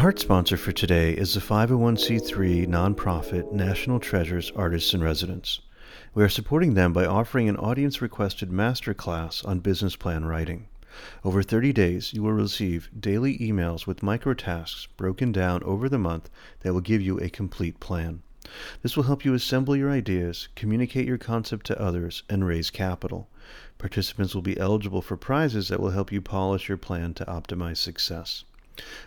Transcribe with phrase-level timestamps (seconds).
[0.00, 5.60] Our heart sponsor for today is the 501c3 nonprofit National Treasures Artists in Residence.
[6.14, 10.68] We are supporting them by offering an audience requested masterclass on business plan writing.
[11.22, 15.98] Over 30 days, you will receive daily emails with micro tasks broken down over the
[15.98, 18.22] month that will give you a complete plan.
[18.80, 23.28] This will help you assemble your ideas, communicate your concept to others, and raise capital.
[23.76, 27.76] Participants will be eligible for prizes that will help you polish your plan to optimize
[27.76, 28.44] success.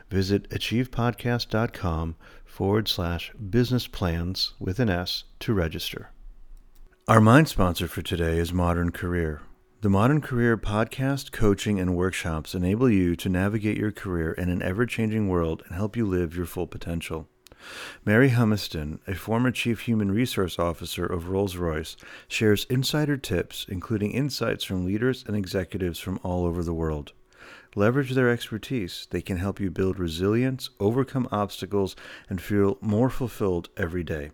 [0.10, 6.12] Visit achievepodcast.com forward slash business plans with an S to register.
[7.08, 9.42] Our mind sponsor for today is Modern Career.
[9.82, 14.62] The Modern Career podcast, coaching, and workshops enable you to navigate your career in an
[14.62, 17.28] ever changing world and help you live your full potential.
[18.06, 21.98] Mary Humiston, a former Chief Human Resource Officer of Rolls Royce,
[22.28, 27.14] shares insider tips, including insights from leaders and executives from all over the world.
[27.76, 29.08] Leverage their expertise.
[29.10, 31.96] They can help you build resilience, overcome obstacles,
[32.30, 34.32] and feel more fulfilled every day.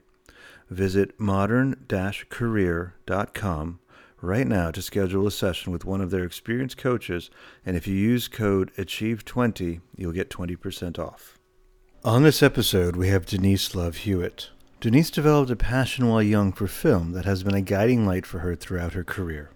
[0.69, 1.85] Visit modern
[2.29, 3.79] career.com
[4.21, 7.29] right now to schedule a session with one of their experienced coaches,
[7.65, 11.39] and if you use code ACHIEVE20, you'll get 20% off.
[12.03, 14.49] On this episode, we have Denise Love Hewitt.
[14.79, 18.39] Denise developed a passion while young for film that has been a guiding light for
[18.39, 19.51] her throughout her career.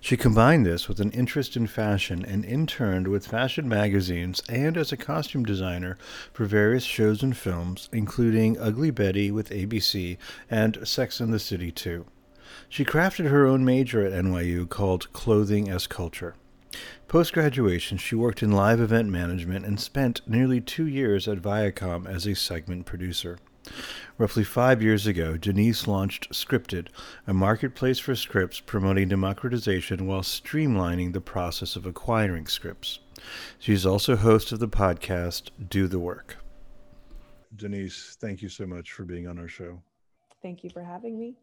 [0.00, 4.92] She combined this with an interest in fashion and interned with fashion magazines and as
[4.92, 5.98] a costume designer
[6.32, 10.16] for various shows and films, including Ugly Betty with ABC
[10.50, 12.06] and Sex and the City 2.
[12.68, 16.34] She crafted her own major at NYU called Clothing as Culture.
[17.08, 22.06] Post graduation, she worked in live event management and spent nearly two years at Viacom
[22.06, 23.38] as a segment producer.
[24.18, 26.88] Roughly five years ago, Denise launched Scriptd,
[27.26, 32.98] a marketplace for scripts promoting democratization while streamlining the process of acquiring scripts.
[33.58, 36.36] She's also host of the podcast Do the Work.
[37.56, 39.80] Denise, thank you so much for being on our show.
[40.42, 41.36] Thank you for having me.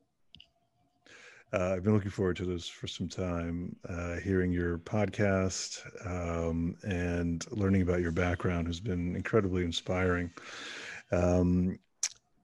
[1.53, 3.75] Uh, I've been looking forward to this for some time.
[3.87, 10.29] Uh, hearing your podcast um, and learning about your background has been incredibly inspiring.
[11.11, 11.79] Um,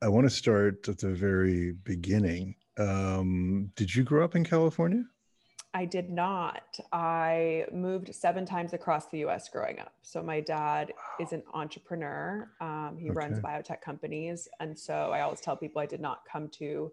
[0.04, 2.56] I want to start at the very beginning.
[2.78, 5.06] Um, did you grow up in California?
[5.74, 6.78] I did not.
[6.92, 9.94] I moved seven times across the US growing up.
[10.02, 11.26] So, my dad wow.
[11.26, 12.50] is an entrepreneur.
[12.60, 13.16] Um, he okay.
[13.16, 14.50] runs biotech companies.
[14.60, 16.92] And so, I always tell people I did not come to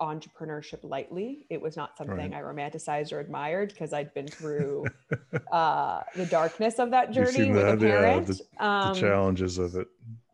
[0.00, 1.46] entrepreneurship lightly.
[1.50, 2.32] It was not something right.
[2.32, 4.86] I romanticized or admired because I'd been through
[5.52, 8.28] uh, the darkness of that journey with that, a parent.
[8.28, 9.88] Yeah, the, um, the challenges of it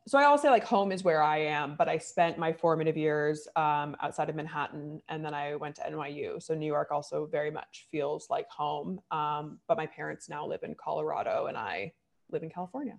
[0.06, 2.96] so I always say like home is where I am, but I spent my formative
[2.96, 6.42] years um, outside of Manhattan, and then I went to NYU.
[6.42, 9.00] So New York also very much feels like home.
[9.10, 11.92] Um, but my parents now live in Colorado, and I
[12.30, 12.98] live in California.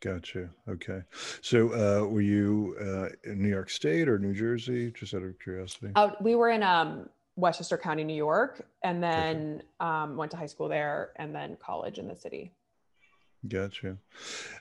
[0.00, 0.48] Gotcha.
[0.68, 1.00] Okay.
[1.40, 4.92] So uh, were you uh, in New York State or New Jersey?
[4.92, 5.90] Just out of curiosity.
[5.96, 10.46] Uh, we were in um, Westchester County, New York, and then um, went to high
[10.46, 12.52] school there, and then college in the city.
[13.46, 13.96] Gotcha.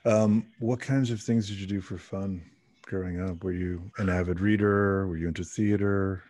[0.05, 2.43] Um, what kinds of things did you do for fun
[2.83, 3.43] growing up?
[3.43, 5.07] Were you an avid reader?
[5.07, 6.23] Were you into theater?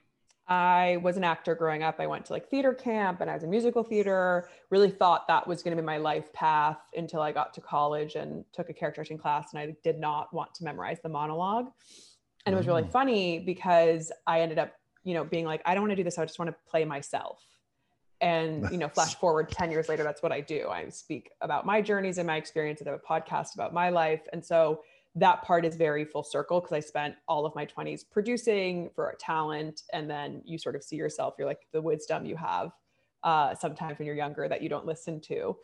[0.48, 2.00] I was an actor growing up.
[2.00, 4.48] I went to like theater camp and I was in musical theater.
[4.70, 8.16] Really thought that was going to be my life path until I got to college
[8.16, 9.52] and took a character acting class.
[9.52, 11.68] And I did not want to memorize the monologue.
[12.46, 12.92] And it was really oh.
[12.92, 14.72] funny because I ended up,
[15.04, 16.18] you know, being like, I don't want to do this.
[16.18, 17.44] I just want to play myself
[18.22, 20.68] and you know flash forward 10 years later that's what i do.
[20.70, 24.22] I speak about my journeys and my experiences i have a podcast about my life.
[24.34, 24.82] And so
[25.16, 29.10] that part is very full circle because i spent all of my 20s producing for
[29.10, 29.84] a talent.
[29.94, 32.72] And then you sort of see yourself you're like the wisdom you have
[33.24, 35.58] uh, sometimes when you're younger that you don't listen to.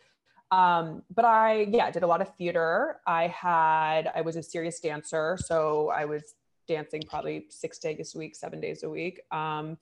[0.50, 3.00] Um, but i yeah did a lot of theater.
[3.06, 5.38] I had i was a serious dancer.
[5.40, 6.34] So i was
[6.66, 9.20] dancing probably six days a week seven days a week.
[9.30, 9.76] Um,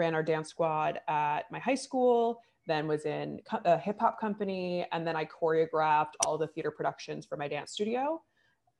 [0.00, 4.86] ran our dance squad at my high school, then was in a hip hop company,
[4.92, 8.22] and then I choreographed all the theater productions for my dance studio.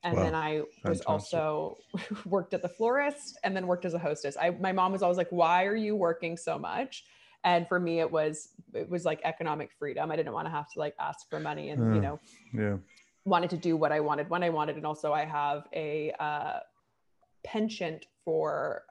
[0.02, 0.22] And wow.
[0.22, 1.08] then I was Fantastic.
[1.08, 1.76] also
[2.24, 4.34] worked at the florist and then worked as a hostess.
[4.40, 7.04] I my mom was always like, "Why are you working so much?"
[7.44, 10.10] And for me, it was it was like economic freedom.
[10.10, 12.20] I didn't want to have to like ask for money, and uh, you know,
[12.54, 12.76] yeah,
[13.26, 14.76] wanted to do what I wanted when I wanted.
[14.76, 16.60] And also, I have a uh,
[17.44, 18.84] penchant for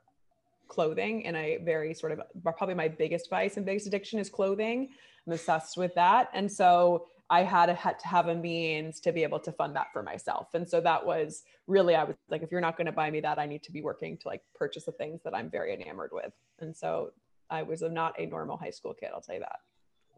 [0.69, 4.89] clothing and I very sort of probably my biggest vice and biggest addiction is clothing.
[5.27, 6.29] I'm obsessed with that.
[6.33, 9.75] And so I had, a, had to have a means to be able to fund
[9.75, 10.47] that for myself.
[10.53, 13.19] And so that was really, I was like, if you're not going to buy me
[13.19, 16.11] that, I need to be working to like purchase the things that I'm very enamored
[16.13, 16.31] with.
[16.59, 17.11] And so
[17.49, 19.09] I was not a normal high school kid.
[19.13, 19.59] I'll tell you that.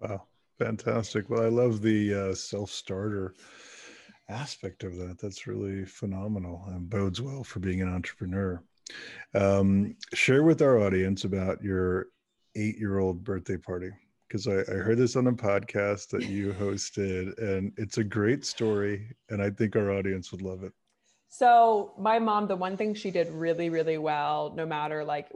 [0.02, 0.24] Wow.
[0.62, 1.28] Fantastic.
[1.28, 3.34] Well, I love the uh, self starter
[4.30, 5.18] aspect of that.
[5.20, 8.62] That's really phenomenal and bodes well for being an entrepreneur.
[9.34, 12.08] Um, share with our audience about your
[12.56, 13.90] eight year old birthday party
[14.28, 18.46] because I, I, heard this on a podcast that you hosted and it's a great
[18.46, 20.74] story and i think our audience would love it
[21.34, 25.30] so my mom the one thing she did really really well no matter like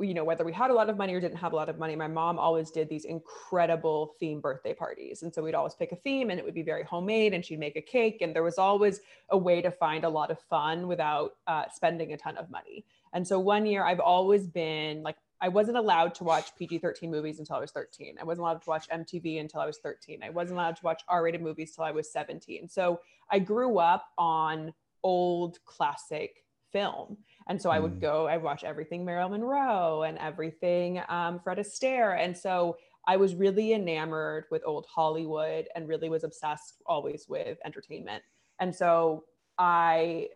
[0.00, 1.78] you know whether we had a lot of money or didn't have a lot of
[1.78, 5.92] money my mom always did these incredible theme birthday parties and so we'd always pick
[5.92, 8.42] a theme and it would be very homemade and she'd make a cake and there
[8.42, 8.98] was always
[9.30, 12.84] a way to find a lot of fun without uh, spending a ton of money
[13.12, 17.12] and so one year i've always been like I wasn't allowed to watch PG 13
[17.12, 18.16] movies until I was 13.
[18.20, 20.20] I wasn't allowed to watch MTV until I was 13.
[20.20, 22.68] I wasn't allowed to watch R rated movies till I was 17.
[22.68, 22.98] So
[23.30, 27.16] I grew up on old classic film.
[27.48, 28.00] And so I would mm.
[28.00, 32.22] go, I watch everything Marilyn Monroe and everything um, Fred Astaire.
[32.22, 37.58] And so I was really enamored with old Hollywood and really was obsessed always with
[37.64, 38.22] entertainment.
[38.60, 39.24] And so
[39.56, 40.28] I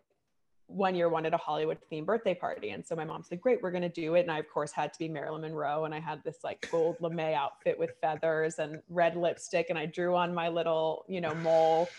[0.67, 2.69] one year wanted a Hollywood themed birthday party.
[2.69, 4.21] And so my mom said, Great, we're going to do it.
[4.21, 5.85] And I, of course, had to be Marilyn Monroe.
[5.85, 9.67] And I had this like gold lame outfit with feathers and red lipstick.
[9.69, 11.89] And I drew on my little, you know, mole.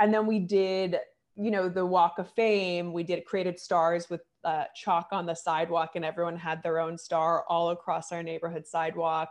[0.00, 0.98] And then we did,
[1.36, 2.92] you know, the Walk of Fame.
[2.92, 6.96] We did created stars with uh, chalk on the sidewalk, and everyone had their own
[6.98, 9.30] star all across our neighborhood sidewalk.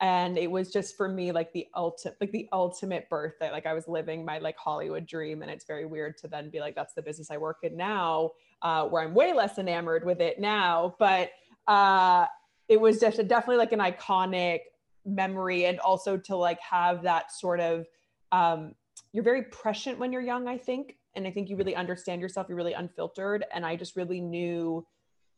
[0.00, 3.50] And it was just for me like the ultimate like the ultimate birthday.
[3.50, 6.60] Like i was living my like hollywood dream and it's very weird to then be
[6.60, 8.30] like that's the business i work in now
[8.62, 10.94] uh, where i'm way less enamored with it now.
[11.00, 11.30] But
[11.66, 12.26] uh,
[12.68, 14.60] it was just a, definitely like an iconic
[15.04, 17.86] memory and also to like have that sort of
[18.30, 18.74] um,
[19.12, 22.46] you're very prescient when you're young i think and i think you really understand yourself
[22.48, 24.86] you're really unfiltered and i just really knew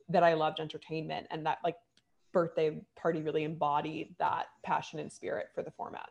[0.09, 1.77] that i loved entertainment and that like
[2.33, 6.09] birthday party really embodied that passion and spirit for the format.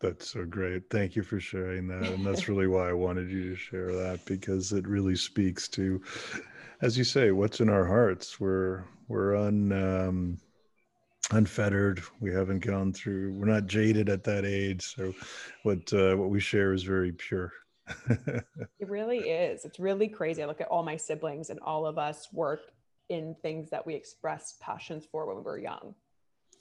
[0.00, 0.90] That's so great.
[0.90, 2.08] Thank you for sharing that.
[2.08, 6.02] And that's really why I wanted you to share that because it really speaks to,
[6.80, 8.40] as you say, what's in our hearts.
[8.40, 10.38] We're we're un um,
[11.30, 12.02] unfettered.
[12.20, 13.34] We haven't gone through.
[13.34, 14.94] We're not jaded at that age.
[14.96, 15.14] So,
[15.62, 17.52] what uh, what we share is very pure.
[18.08, 19.64] it really is.
[19.64, 20.42] It's really crazy.
[20.42, 22.60] I look at all my siblings, and all of us work
[23.08, 25.94] in things that we expressed passions for when we were young.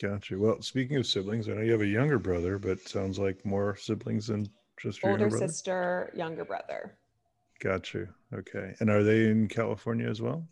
[0.01, 0.37] Gotcha.
[0.37, 3.75] Well, speaking of siblings, I know you have a younger brother, but sounds like more
[3.75, 4.49] siblings than
[4.81, 6.97] just your older sister, younger brother.
[7.59, 8.07] Gotcha.
[8.33, 8.73] Okay.
[8.79, 10.47] And are they in California as well?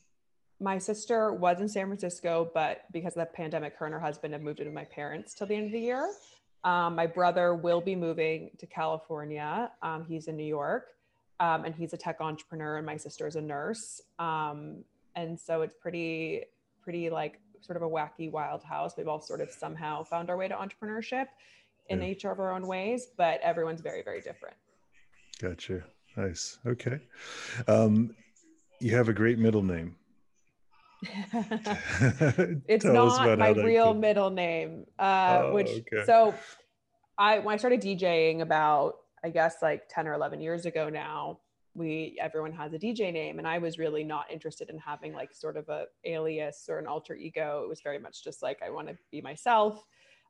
[0.62, 4.34] My sister was in San Francisco, but because of the pandemic, her and her husband
[4.34, 6.12] have moved in with my parents till the end of the year.
[6.64, 9.72] Um, my brother will be moving to California.
[9.82, 10.88] Um, he's in New York,
[11.40, 14.02] um, and he's a tech entrepreneur, and my sister is a nurse.
[14.20, 14.84] Um,
[15.16, 16.44] and so it's pretty
[16.82, 18.94] pretty like sort of a wacky wild house.
[18.98, 21.28] We've all sort of somehow found our way to entrepreneurship
[21.90, 22.10] in yeah.
[22.10, 24.56] each of our own ways but everyone's very very different.
[25.42, 25.84] Gotcha.
[26.16, 26.58] Nice.
[26.66, 27.00] Okay.
[27.68, 28.16] Um,
[28.80, 29.96] you have a great middle name
[32.68, 36.06] it's not my real middle name uh, oh, which okay.
[36.06, 36.34] so
[37.18, 41.40] i when i started djing about i guess like 10 or 11 years ago now
[41.76, 45.34] we everyone has a DJ name and I was really not interested in having like
[45.34, 47.62] sort of a alias or an alter ego.
[47.64, 49.84] It was very much just like I want to be myself.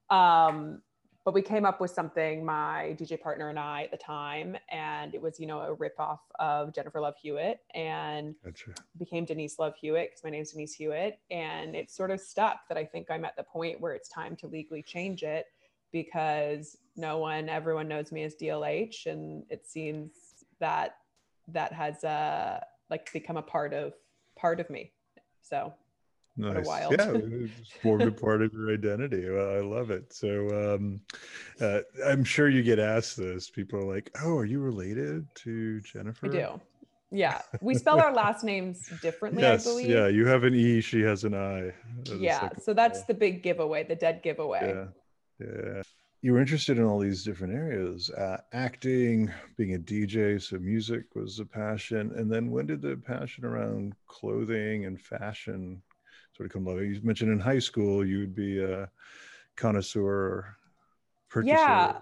[0.09, 0.81] Um,
[1.29, 5.13] but we came up with something, my DJ partner and I at the time, and
[5.13, 8.73] it was, you know, a ripoff of Jennifer Love Hewitt and gotcha.
[8.97, 11.19] became Denise Love Hewitt because my name's Denise Hewitt.
[11.29, 14.35] And it sort of stuck that I think I'm at the point where it's time
[14.37, 15.45] to legally change it
[15.91, 19.05] because no one, everyone knows me as DLH.
[19.05, 20.13] And it seems
[20.59, 20.95] that
[21.49, 22.59] that has uh
[22.89, 23.93] like become a part of
[24.35, 24.93] part of me.
[25.43, 25.75] So
[26.37, 26.67] nice.
[26.67, 29.29] Yeah, it's formed a part of your identity.
[29.29, 30.13] Well, I love it.
[30.13, 31.01] So um,
[31.61, 33.49] uh, I'm sure you get asked this.
[33.49, 36.61] People are like, "Oh, are you related to Jennifer?" I do.
[37.11, 39.41] Yeah, we spell our last names differently.
[39.41, 39.89] yes, I believe.
[39.89, 40.81] Yeah, you have an E.
[40.81, 41.73] She has an I.
[42.17, 44.75] Yeah, so that's the big giveaway, the dead giveaway.
[45.39, 45.45] Yeah.
[45.45, 45.81] Yeah
[46.21, 51.03] you were interested in all these different areas uh, acting being a dj so music
[51.15, 55.81] was a passion and then when did the passion around clothing and fashion
[56.47, 58.89] come along you mentioned in high school you would be a
[59.55, 60.55] connoisseur
[61.29, 61.53] purchaser.
[61.53, 61.99] yeah.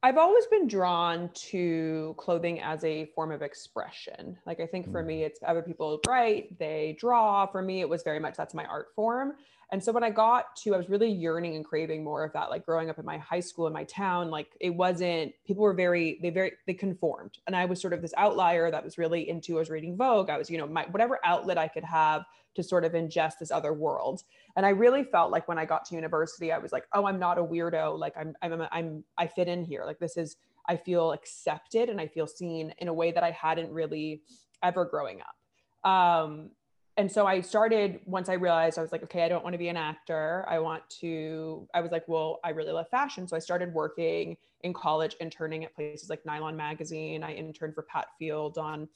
[0.00, 4.38] I've always been drawn to clothing as a form of expression.
[4.46, 5.06] Like i think for mm.
[5.06, 7.46] me it's other people write they draw.
[7.46, 9.34] For me it was very much that's my art form
[9.70, 12.48] and so when I got to, I was really yearning and craving more of that.
[12.48, 15.74] Like growing up in my high school in my town, like it wasn't, people were
[15.74, 17.38] very, they very, they conformed.
[17.46, 20.30] And I was sort of this outlier that was really into, I was reading Vogue.
[20.30, 23.50] I was, you know, my, whatever outlet I could have to sort of ingest this
[23.50, 24.22] other world.
[24.56, 27.18] And I really felt like when I got to university, I was like, oh, I'm
[27.18, 27.98] not a weirdo.
[27.98, 29.84] Like I'm, I'm, I'm, I fit in here.
[29.84, 33.32] Like this is, I feel accepted and I feel seen in a way that I
[33.32, 34.22] hadn't really
[34.62, 35.88] ever growing up.
[35.88, 36.50] Um,
[36.98, 39.58] and so I started once I realized I was like, okay, I don't want to
[39.58, 40.44] be an actor.
[40.48, 43.28] I want to, I was like, well, I really love fashion.
[43.28, 47.22] So I started working in college, interning at places like Nylon Magazine.
[47.22, 48.88] I interned for Pat Field on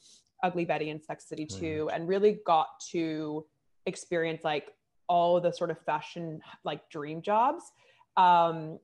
[0.43, 3.45] Ugly Betty and Sex City 2, and really got to
[3.85, 4.73] experience like
[5.07, 7.71] all the sort of fashion like dream jobs.
[8.17, 8.79] Um,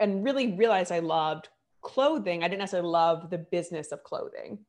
[0.00, 1.50] and really realized I loved
[1.82, 2.42] clothing.
[2.42, 4.60] I didn't necessarily love the business of clothing.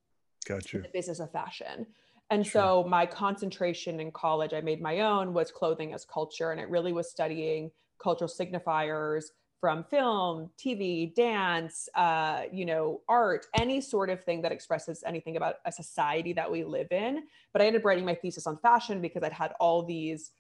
[0.45, 0.79] Gotcha.
[0.79, 1.87] The business of fashion.
[2.29, 2.61] And sure.
[2.61, 6.51] so my concentration in college, I made my own, was clothing as culture.
[6.51, 9.25] And it really was studying cultural signifiers
[9.63, 15.37] from film, TV, dance, uh, you know, art, any sort of thing that expresses anything
[15.37, 17.23] about a society that we live in.
[17.53, 20.31] But I ended up writing my thesis on fashion because I'd had all these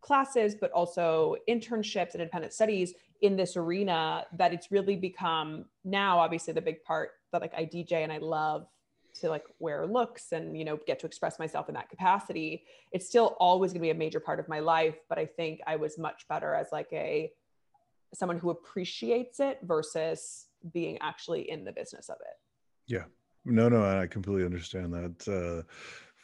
[0.00, 6.18] classes, but also internships and independent studies in this arena that it's really become now,
[6.18, 8.66] obviously, the big part that like I DJ and I love
[9.14, 13.06] to like wear looks and you know get to express myself in that capacity it's
[13.06, 15.76] still always going to be a major part of my life but i think i
[15.76, 17.30] was much better as like a
[18.14, 22.36] someone who appreciates it versus being actually in the business of it.
[22.86, 23.04] Yeah.
[23.44, 25.66] No no i completely understand that uh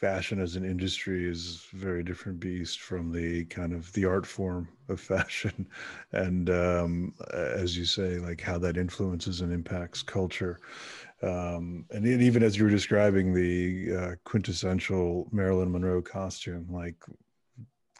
[0.01, 4.27] fashion as an industry is a very different beast from the kind of the art
[4.27, 5.67] form of fashion
[6.13, 10.61] and um, as you say like how that influences and impacts culture
[11.23, 16.97] um, and it, even as you were describing the uh, quintessential Marilyn Monroe costume, like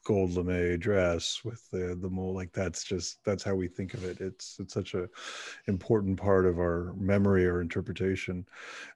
[0.05, 4.05] gold lame dress with the the mole, like that's just that's how we think of
[4.05, 4.21] it.
[4.21, 5.09] It's it's such a
[5.67, 8.47] important part of our memory or interpretation.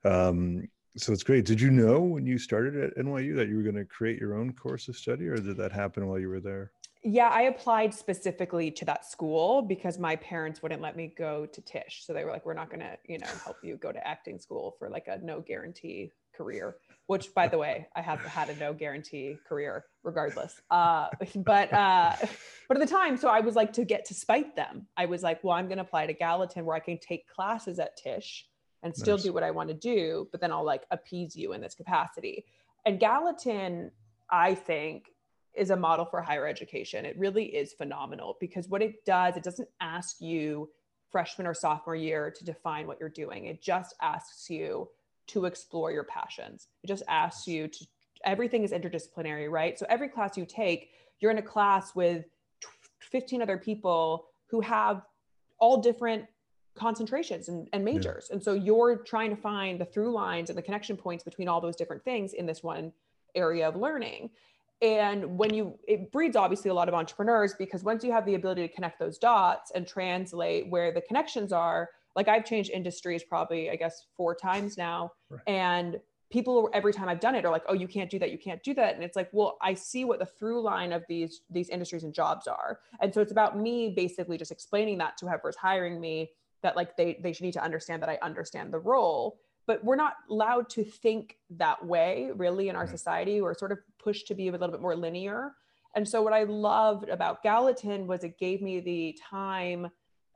[0.05, 1.45] Um, so it's great.
[1.45, 4.35] Did you know when you started at NYU that you were going to create your
[4.35, 6.73] own course of study, or did that happen while you were there?
[7.05, 11.61] Yeah, I applied specifically to that school because my parents wouldn't let me go to
[11.61, 12.05] Tisch.
[12.07, 14.39] So they were like, we're not going to, you know, help you go to acting
[14.39, 18.57] school for like a no guarantee career, which by the way, I have had a
[18.57, 20.61] no guarantee career regardless.
[20.71, 22.15] Uh, but, uh,
[22.69, 24.87] but at the time, so I was like to get to spite them.
[24.97, 27.81] I was like, well, I'm going to apply to Gallatin where I can take classes
[27.81, 28.47] at Tisch
[28.83, 29.25] and still nice.
[29.25, 32.45] do what I want to do, but then I'll like appease you in this capacity.
[32.85, 33.91] And Gallatin,
[34.31, 35.11] I think
[35.55, 37.05] is a model for higher education.
[37.05, 40.71] It really is phenomenal because what it does, it doesn't ask you
[41.11, 43.45] freshman or sophomore year to define what you're doing.
[43.45, 44.89] It just asks you
[45.29, 46.69] to explore your passions.
[46.83, 47.87] It just asks you to,
[48.25, 49.79] everything is interdisciplinary, right?
[49.79, 52.25] So every class you take, you're in a class with
[53.01, 55.03] 15 other people who have
[55.59, 56.25] all different
[56.75, 58.29] concentrations and, and majors.
[58.29, 58.35] Yeah.
[58.35, 61.61] And so you're trying to find the through lines and the connection points between all
[61.61, 62.93] those different things in this one
[63.35, 64.31] area of learning
[64.83, 68.35] and when you it breeds obviously a lot of entrepreneurs because once you have the
[68.35, 73.23] ability to connect those dots and translate where the connections are like i've changed industries
[73.23, 75.41] probably i guess four times now right.
[75.47, 76.01] and
[76.31, 78.63] people every time i've done it are like oh you can't do that you can't
[78.63, 81.69] do that and it's like well i see what the through line of these these
[81.69, 85.57] industries and jobs are and so it's about me basically just explaining that to whoever's
[85.57, 86.31] hiring me
[86.63, 89.97] that like they they should need to understand that i understand the role but we're
[89.97, 92.93] not allowed to think that way really in our mm-hmm.
[92.93, 93.41] society.
[93.41, 95.53] We're sort of pushed to be a little bit more linear.
[95.95, 99.91] And so what i loved about gallatin was it gave me the time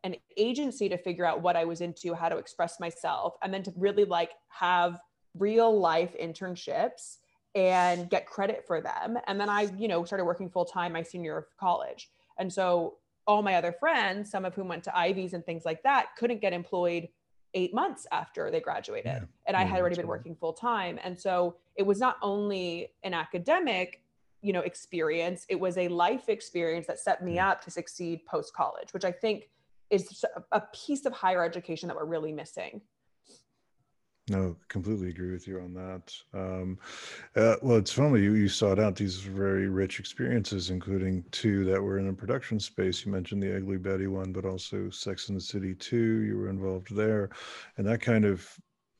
[0.04, 3.62] and agency to figure out what i was into how to express myself and then
[3.62, 5.00] to really like have
[5.38, 7.16] real life internships
[7.54, 9.16] and get credit for them.
[9.26, 12.11] And then i you know started working full time my senior year of college.
[12.38, 15.83] And so all my other friends some of whom went to ivies and things like
[15.83, 17.09] that couldn't get employed
[17.54, 19.06] eight months after they graduated.
[19.06, 19.21] Yeah.
[19.47, 22.88] and i had mm, already been working full time and so it was not only
[23.02, 24.02] an academic
[24.42, 28.54] you know experience it was a life experience that set me up to succeed post
[28.54, 29.49] college which i think
[29.90, 32.80] is a piece of higher education that we're really missing
[34.28, 36.12] no, completely agree with you on that.
[36.35, 36.78] Um,
[37.37, 41.80] uh, well, it's funny you, you sought out these very rich experiences, including two that
[41.80, 43.06] were in a production space.
[43.06, 46.23] You mentioned the Ugly Betty one, but also Sex and the City two.
[46.23, 47.30] You were involved there,
[47.76, 48.49] and that kind of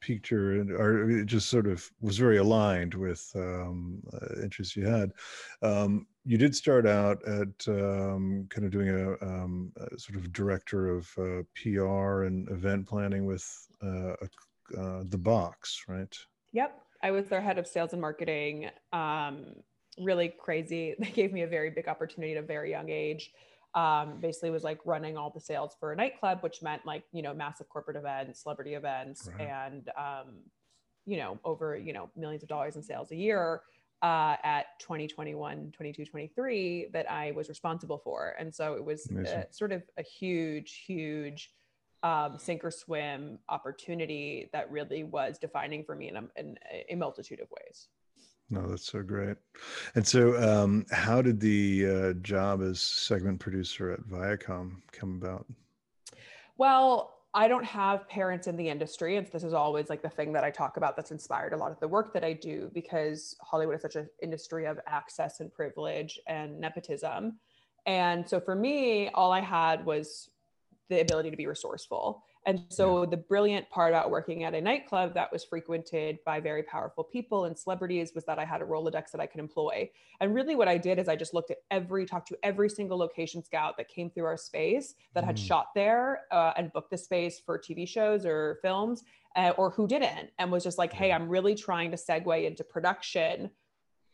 [0.00, 4.87] piqued your, or it just sort of was very aligned with um, uh, interests you
[4.87, 5.11] had.
[5.62, 10.33] Um, you did start out at um, kind of doing a, um, a, sort of
[10.33, 13.45] director of uh, PR and event planning with
[13.83, 14.28] uh, a
[14.76, 16.16] uh, the box, right?
[16.52, 16.82] Yep.
[17.02, 18.70] I was their head of sales and marketing.
[18.92, 19.54] Um,
[19.99, 20.94] really crazy.
[20.99, 23.32] They gave me a very big opportunity at a very young age.
[23.75, 27.20] Um, basically was like running all the sales for a nightclub, which meant like, you
[27.20, 29.49] know, massive corporate events, celebrity events, right.
[29.49, 30.37] and, um,
[31.04, 33.61] you know, over, you know, millions of dollars in sales a year
[34.02, 38.35] uh, at 2021, 22, 23 that I was responsible for.
[38.38, 41.50] And so it was uh, sort of a huge, huge
[42.02, 46.58] um, sink or swim opportunity that really was defining for me in a, in
[46.90, 47.88] a multitude of ways.
[48.48, 49.36] No, that's so great.
[49.96, 55.46] And so, um, how did the uh, job as segment producer at Viacom come about?
[56.56, 59.16] Well, I don't have parents in the industry.
[59.16, 61.70] And this is always like the thing that I talk about that's inspired a lot
[61.70, 65.52] of the work that I do because Hollywood is such an industry of access and
[65.52, 67.38] privilege and nepotism.
[67.84, 70.30] And so for me, all I had was
[70.88, 72.23] the ability to be resourceful.
[72.47, 73.11] And so yeah.
[73.11, 77.47] the brilliant part about working at a nightclub that was frequented by very powerful people
[77.47, 79.90] and celebrities was that I had a Rolodex that I could employ.
[80.21, 82.99] And really what I did is I just looked at every, talked to every single
[82.99, 85.26] location scout that came through our space that mm.
[85.26, 89.02] had shot there uh, and booked the space for TV shows or films
[89.35, 92.62] uh, or who didn't and was just like, hey, I'm really trying to segue into
[92.62, 93.50] production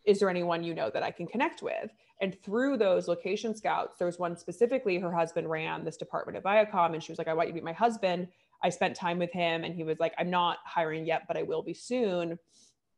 [0.04, 1.90] is there anyone you know that I can connect with?
[2.20, 6.44] And through those location scouts, there was one specifically, her husband ran this department at
[6.44, 8.28] Viacom, and she was like, I want you to meet my husband.
[8.62, 11.42] I spent time with him, and he was like, I'm not hiring yet, but I
[11.42, 12.38] will be soon.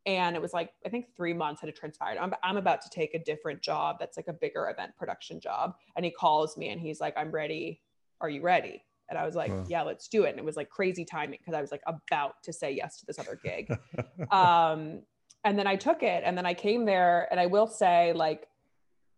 [0.07, 2.19] And it was like, I think three months had transpired.
[2.19, 5.75] I'm, I'm about to take a different job that's like a bigger event production job.
[5.97, 7.81] And he calls me and he's like, I'm ready.
[8.21, 8.85] Are you ready?
[9.09, 9.65] And I was like, wow.
[9.67, 10.31] yeah, let's do it.
[10.31, 13.07] And it was like crazy timing because I was like about to say yes to
[13.07, 13.75] this other gig.
[14.31, 15.03] um,
[15.45, 18.49] and then I took it and then I came there and I will say like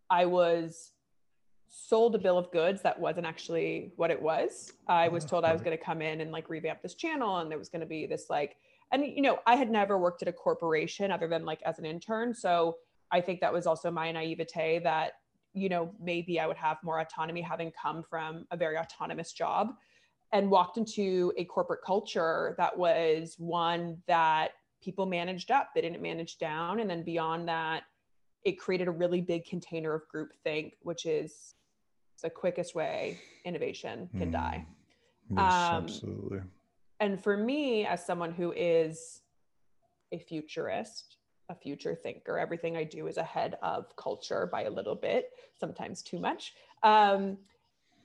[0.09, 0.91] I was
[1.69, 4.73] sold a bill of goods that wasn't actually what it was.
[4.87, 5.69] I was told I was mm-hmm.
[5.69, 8.05] going to come in and like revamp this channel and there was going to be
[8.05, 8.57] this like
[8.91, 11.85] and you know, I had never worked at a corporation other than like as an
[11.85, 12.77] intern, so
[13.11, 15.13] I think that was also my naivete that
[15.53, 19.73] you know, maybe I would have more autonomy having come from a very autonomous job
[20.31, 26.01] and walked into a corporate culture that was one that people managed up, they didn't
[26.01, 26.79] manage down.
[26.79, 27.83] And then beyond that,
[28.43, 31.55] it created a really big container of group think, which is
[32.21, 34.33] the quickest way innovation can mm.
[34.33, 34.65] die.
[35.29, 36.39] Yes, um, absolutely.
[36.99, 39.21] And for me, as someone who is
[40.11, 41.17] a futurist,
[41.49, 46.01] a future thinker, everything I do is ahead of culture by a little bit, sometimes
[46.01, 46.53] too much.
[46.83, 47.37] Um,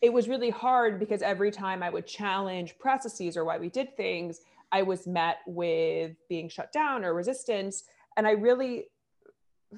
[0.00, 3.96] it was really hard because every time I would challenge processes or why we did
[3.96, 4.40] things,
[4.72, 7.84] I was met with being shut down or resistance.
[8.16, 8.86] And I really,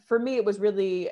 [0.06, 1.10] for me, it was really,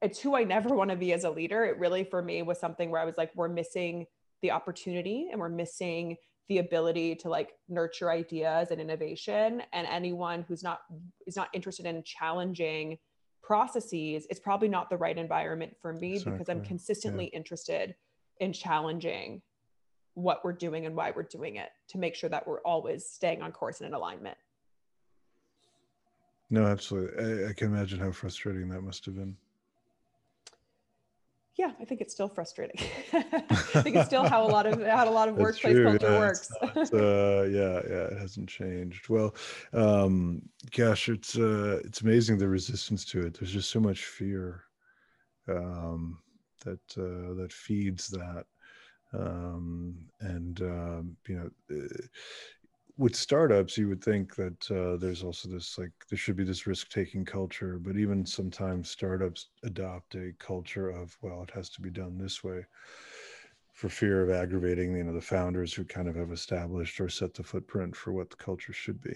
[0.00, 1.64] it's who I never want to be as a leader.
[1.64, 4.06] It really, for me, was something where I was like, we're missing
[4.40, 6.16] the opportunity and we're missing
[6.48, 10.80] the ability to like nurture ideas and innovation and anyone who's not
[11.26, 12.98] is not interested in challenging
[13.42, 16.32] processes it's probably not the right environment for me exactly.
[16.32, 17.38] because i'm consistently yeah.
[17.38, 17.94] interested
[18.40, 19.42] in challenging
[20.18, 23.40] what we're doing and why we're doing it to make sure that we're always staying
[23.40, 24.36] on course and in alignment.
[26.50, 27.44] No, absolutely.
[27.44, 29.36] I, I can imagine how frustrating that must have been.
[31.56, 32.80] Yeah, I think it's still frustrating.
[33.12, 35.84] I think it's still how a lot of how a lot of workplace true.
[35.84, 36.50] culture yeah, works.
[36.62, 39.08] Not, uh, yeah, yeah, it hasn't changed.
[39.08, 39.34] Well,
[39.72, 43.34] um, gosh, it's uh, it's amazing the resistance to it.
[43.38, 44.62] There's just so much fear
[45.48, 46.18] um,
[46.64, 48.46] that uh, that feeds that
[49.12, 52.06] um, and um, you know uh,
[52.96, 56.66] with startups you would think that uh, there's also this like there should be this
[56.66, 61.80] risk taking culture but even sometimes startups adopt a culture of well it has to
[61.80, 62.64] be done this way
[63.72, 67.32] for fear of aggravating you know the founders who kind of have established or set
[67.34, 69.14] the footprint for what the culture should be.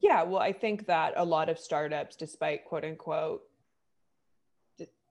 [0.00, 3.42] Yeah well i think that a lot of startups despite quote unquote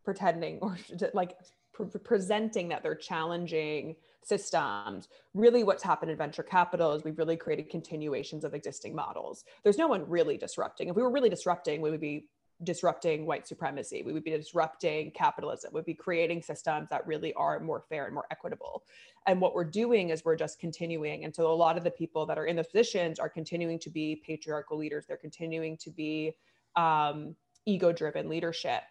[0.03, 0.77] pretending or
[1.13, 1.37] like
[1.73, 5.07] pre- presenting that they're challenging systems.
[5.33, 9.45] Really what's happened in venture capital is we've really created continuations of existing models.
[9.63, 10.89] There's no one really disrupting.
[10.89, 12.27] If we were really disrupting we would be
[12.63, 14.03] disrupting white supremacy.
[14.03, 15.71] We would be disrupting capitalism.
[15.73, 18.83] We'd be creating systems that really are more fair and more equitable.
[19.25, 21.25] And what we're doing is we're just continuing.
[21.25, 23.89] And so a lot of the people that are in those positions are continuing to
[23.89, 25.05] be patriarchal leaders.
[25.07, 26.35] They're continuing to be
[26.75, 28.83] um, ego driven leadership.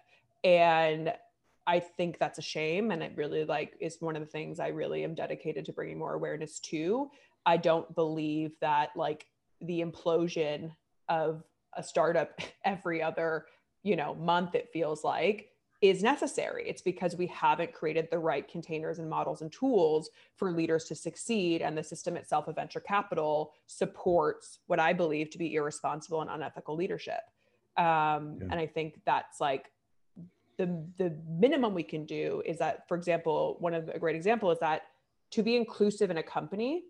[0.44, 1.12] And
[1.66, 2.90] I think that's a shame.
[2.90, 5.98] And it really like is one of the things I really am dedicated to bringing
[5.98, 7.10] more awareness to.
[7.46, 9.26] I don't believe that like
[9.60, 10.72] the implosion
[11.08, 11.42] of
[11.76, 13.46] a startup every other,
[13.82, 16.68] you know, month it feels like is necessary.
[16.68, 20.94] It's because we haven't created the right containers and models and tools for leaders to
[20.94, 21.62] succeed.
[21.62, 26.30] And the system itself of venture capital supports what I believe to be irresponsible and
[26.30, 27.20] unethical leadership.
[27.78, 28.48] Um, yeah.
[28.50, 29.70] And I think that's like
[30.60, 30.66] the
[30.98, 34.58] the minimum we can do is that for example one of a great example is
[34.58, 34.82] that
[35.30, 36.84] to be inclusive in a company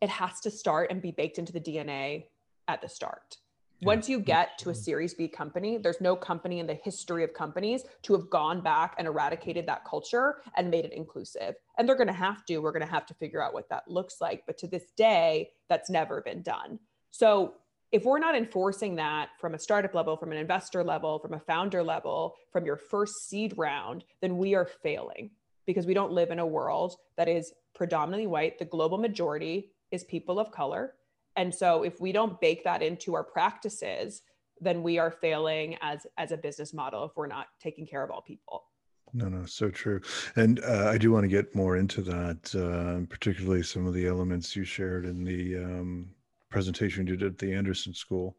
[0.00, 2.24] it has to start and be baked into the dna
[2.68, 3.36] at the start
[3.82, 4.82] Once you get to a mm-hmm.
[4.82, 8.94] Series B company, there's no company in the history of companies to have gone back
[8.98, 11.54] and eradicated that culture and made it inclusive.
[11.78, 12.58] And they're going to have to.
[12.58, 14.44] We're going to have to figure out what that looks like.
[14.46, 16.78] But to this day, that's never been done.
[17.10, 17.54] So
[17.92, 21.40] if we're not enforcing that from a startup level, from an investor level, from a
[21.40, 25.30] founder level, from your first seed round, then we are failing
[25.66, 28.58] because we don't live in a world that is predominantly white.
[28.58, 30.94] The global majority is people of color.
[31.36, 34.22] And so if we don't bake that into our practices,
[34.60, 38.10] then we are failing as as a business model if we're not taking care of
[38.10, 38.64] all people.
[39.12, 40.00] No, no, so true.
[40.36, 44.06] And uh, I do want to get more into that, uh, particularly some of the
[44.06, 46.10] elements you shared in the um,
[46.50, 48.36] presentation you did at the Anderson School,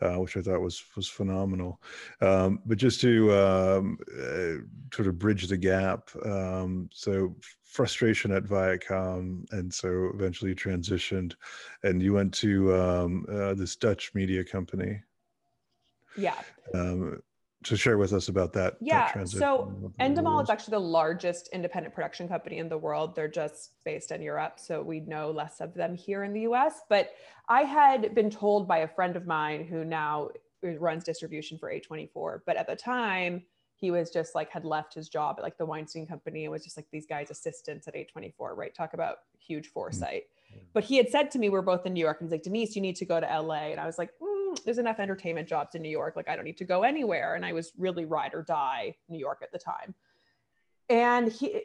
[0.00, 1.80] uh, which I thought was was phenomenal.
[2.20, 8.44] Um, but just to um, uh, sort of bridge the gap, um, so frustration at
[8.44, 11.34] Viacom, and so eventually you transitioned,
[11.84, 15.00] and you went to um, uh, this Dutch media company.
[16.16, 16.34] Yeah.
[17.64, 18.76] To share with us about that.
[18.80, 19.12] Yeah.
[19.14, 23.14] That so Endemol is actually the largest independent production company in the world.
[23.14, 24.54] They're just based in Europe.
[24.58, 26.80] So we know less of them here in the US.
[26.88, 27.10] But
[27.48, 30.30] I had been told by a friend of mine who now
[30.62, 32.40] runs distribution for A24.
[32.46, 33.42] But at the time,
[33.80, 36.62] he was just like had left his job at like the Weinstein company and was
[36.62, 38.74] just like these guys' assistants at A24, right?
[38.74, 40.24] Talk about huge foresight.
[40.52, 40.64] Mm-hmm.
[40.74, 42.76] But he had said to me, we're both in New York, and he's like, Denise,
[42.76, 43.70] you need to go to LA.
[43.70, 44.29] And I was like, mm,
[44.64, 46.16] there's enough entertainment jobs in New York.
[46.16, 47.34] Like I don't need to go anywhere.
[47.34, 49.94] And I was really ride or die New York at the time.
[50.88, 51.62] And he,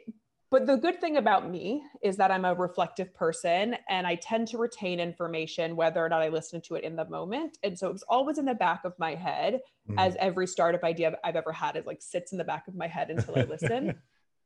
[0.50, 4.46] but the good thing about me is that I'm a reflective person and I tend
[4.48, 7.58] to retain information whether or not I listen to it in the moment.
[7.64, 9.94] And so it was always in the back of my head, mm.
[9.98, 12.86] as every startup idea I've ever had is like sits in the back of my
[12.86, 14.00] head until I listen.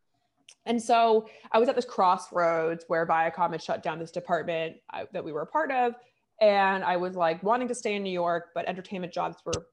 [0.64, 5.02] and so I was at this crossroads where Viacom had shut down this department I,
[5.02, 5.94] uh, that we were a part of
[6.40, 9.66] and I was like wanting to stay in New York, but entertainment jobs were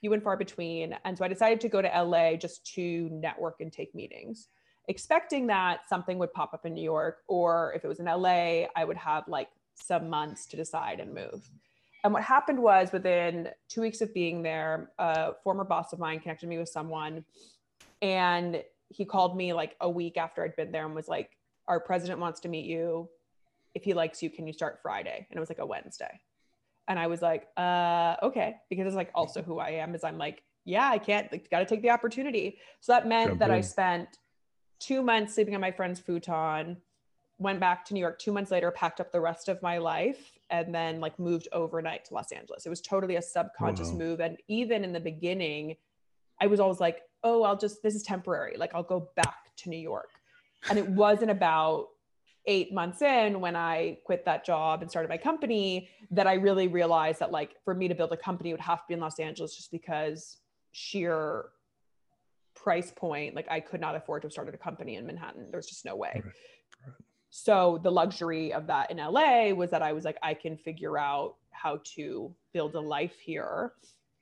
[0.00, 0.96] few and far between.
[1.04, 4.48] And so I decided to go to LA just to network and take meetings,
[4.88, 8.66] expecting that something would pop up in New York, or if it was in LA,
[8.74, 11.48] I would have like some months to decide and move.
[12.04, 16.18] And what happened was within two weeks of being there, a former boss of mine
[16.18, 17.24] connected me with someone.
[18.02, 21.30] And he called me like a week after I'd been there and was like,
[21.68, 23.08] Our president wants to meet you
[23.74, 25.26] if he likes you, can you start Friday?
[25.30, 26.20] And it was like a Wednesday.
[26.88, 30.18] And I was like, uh, okay, because it's like also who I am is I'm
[30.18, 32.58] like, yeah, I can't, like, got to take the opportunity.
[32.80, 33.56] So that meant Jump that in.
[33.56, 34.08] I spent
[34.78, 36.76] two months sleeping on my friend's futon,
[37.38, 40.38] went back to New York two months later, packed up the rest of my life,
[40.50, 42.66] and then like moved overnight to Los Angeles.
[42.66, 43.98] It was totally a subconscious wow.
[43.98, 44.20] move.
[44.20, 45.76] And even in the beginning,
[46.40, 48.56] I was always like, oh, I'll just, this is temporary.
[48.56, 50.10] Like I'll go back to New York.
[50.68, 51.88] And it wasn't about
[52.46, 56.68] eight months in when I quit that job and started my company that I really
[56.68, 59.00] realized that like for me to build a company it would have to be in
[59.00, 60.38] Los Angeles just because
[60.72, 61.46] sheer
[62.54, 65.66] price point like I could not afford to have started a company in Manhattan there's
[65.66, 66.12] just no way.
[66.14, 66.24] Right.
[66.24, 66.94] Right.
[67.30, 70.98] So the luxury of that in LA was that I was like I can figure
[70.98, 73.72] out how to build a life here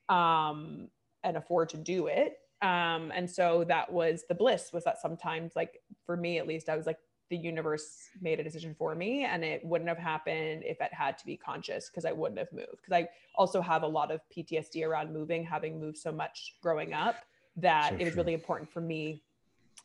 [0.08, 0.88] um,
[1.24, 5.52] and afford to do it um, and so that was the bliss was that sometimes
[5.56, 6.98] like for me at least I was like
[7.30, 11.16] the universe made a decision for me and it wouldn't have happened if it had
[11.16, 12.82] to be conscious because I wouldn't have moved.
[12.82, 16.92] Because I also have a lot of PTSD around moving having moved so much growing
[16.92, 17.16] up
[17.56, 19.22] that so it was really important for me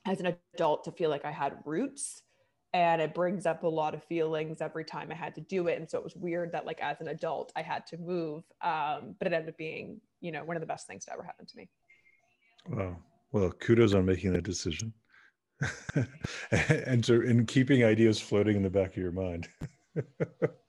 [0.05, 2.23] as an adult to feel like I had roots
[2.73, 5.79] and it brings up a lot of feelings every time I had to do it
[5.79, 9.15] and so it was weird that like as an adult I had to move um,
[9.19, 11.45] but it ended up being you know one of the best things to ever happen
[11.45, 11.69] to me.
[12.69, 12.97] Wow.
[13.31, 14.93] Well kudos on making that decision
[16.52, 19.48] and to in keeping ideas floating in the back of your mind.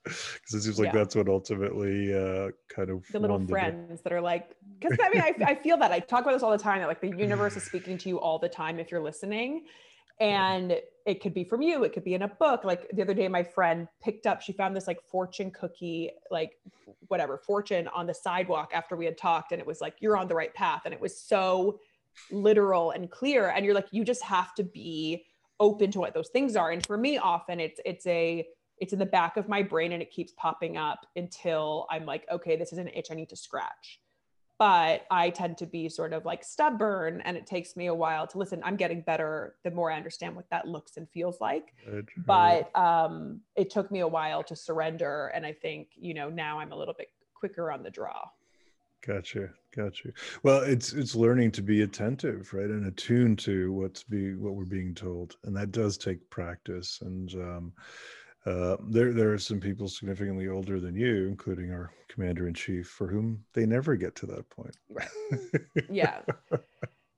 [0.05, 1.01] Because it seems like yeah.
[1.01, 5.21] that's what ultimately uh, kind of the little friends that are like because i mean
[5.21, 7.57] I, I feel that i talk about this all the time that like the universe
[7.57, 9.65] is speaking to you all the time if you're listening.
[10.19, 13.13] And it could be from you it could be in a book like the other
[13.13, 16.57] day my friend picked up she found this like fortune cookie like
[17.09, 20.29] whatever fortune on the sidewalk after we had talked and it was like you're on
[20.29, 20.83] the right path.
[20.85, 21.79] And it was so
[22.31, 25.25] literal and clear and you're like you just have to be
[25.61, 26.71] open to what those things are.
[26.71, 28.47] And for me often it's it's a
[28.79, 32.27] it's in the back of my brain and it keeps popping up until i'm like
[32.31, 34.01] okay this is an itch i need to scratch.
[34.59, 38.27] But i tend to be sort of like stubborn and it takes me a while
[38.27, 38.61] to listen.
[38.65, 41.75] I'm getting better the more i understand what that looks and feels like.
[42.27, 46.59] But um it took me a while to surrender and i think you know now
[46.59, 48.23] i'm a little bit quicker on the draw
[49.07, 50.09] Gotcha, gotcha.
[50.43, 54.65] Well, it's it's learning to be attentive, right, and attuned to what's be what we're
[54.65, 56.99] being told, and that does take practice.
[57.03, 57.73] And um,
[58.47, 62.89] uh, there there are some people significantly older than you, including our commander in chief,
[62.89, 64.77] for whom they never get to that point.
[64.91, 65.09] Right.
[65.91, 66.23] yeah.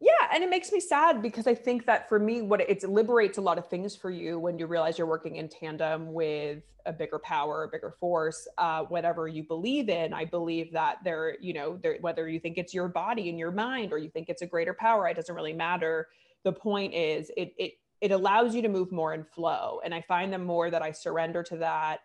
[0.00, 2.88] Yeah, and it makes me sad because I think that for me, what it, it
[2.88, 6.62] liberates a lot of things for you when you realize you're working in tandem with
[6.86, 10.14] a bigger power, a bigger force, uh, whatever you believe in.
[10.14, 13.50] I believe that there, you know, there, whether you think it's your body and your
[13.50, 16.06] mind or you think it's a greater power, it doesn't really matter.
[16.44, 19.80] The point is, it it it allows you to move more in flow.
[19.84, 21.98] And I find the more that I surrender to that,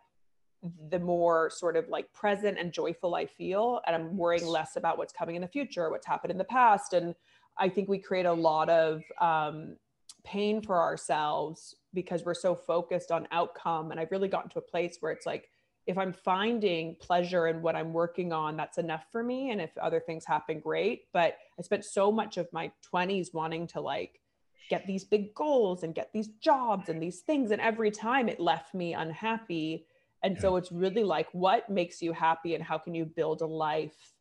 [0.90, 3.82] the more sort of like present and joyful I feel.
[3.86, 6.94] And I'm worrying less about what's coming in the future, what's happened in the past.
[6.94, 7.14] And
[7.58, 9.76] I think we create a lot of um,
[10.24, 13.92] pain for ourselves because we're so focused on outcome.
[13.92, 15.50] And I've really gotten to a place where it's like,
[15.86, 19.52] if I'm finding pleasure in what I'm working on, that's enough for me.
[19.52, 21.04] And if other things happen, great.
[21.12, 24.22] But I spent so much of my 20s wanting to like
[24.70, 27.52] get these big goals and get these jobs and these things.
[27.52, 29.86] And every time it left me unhappy.
[30.24, 30.42] And yeah.
[30.42, 34.14] so it's really like, what makes you happy and how can you build a life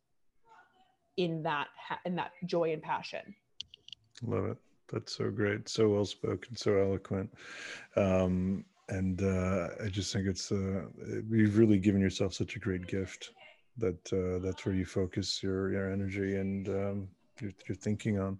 [1.17, 1.67] in that,
[2.05, 3.35] in that joy and passion?
[4.21, 4.57] Love it.
[4.91, 5.67] That's so great.
[5.67, 7.33] So well spoken, so eloquent.
[7.95, 10.83] Um, and uh, I just think it's uh,
[11.29, 13.31] you've really given yourself such a great gift
[13.77, 17.07] that uh, that's where you focus your your energy and um,
[17.41, 18.37] your, your thinking on.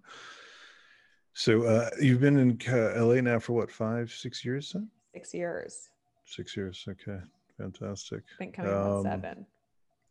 [1.33, 4.71] So uh, you've been in LA now for what five, six years?
[4.71, 4.89] Then?
[5.13, 5.89] Six years.
[6.25, 6.85] Six years.
[6.87, 7.19] Okay,
[7.57, 8.23] fantastic.
[8.35, 9.45] I think coming um, on seven.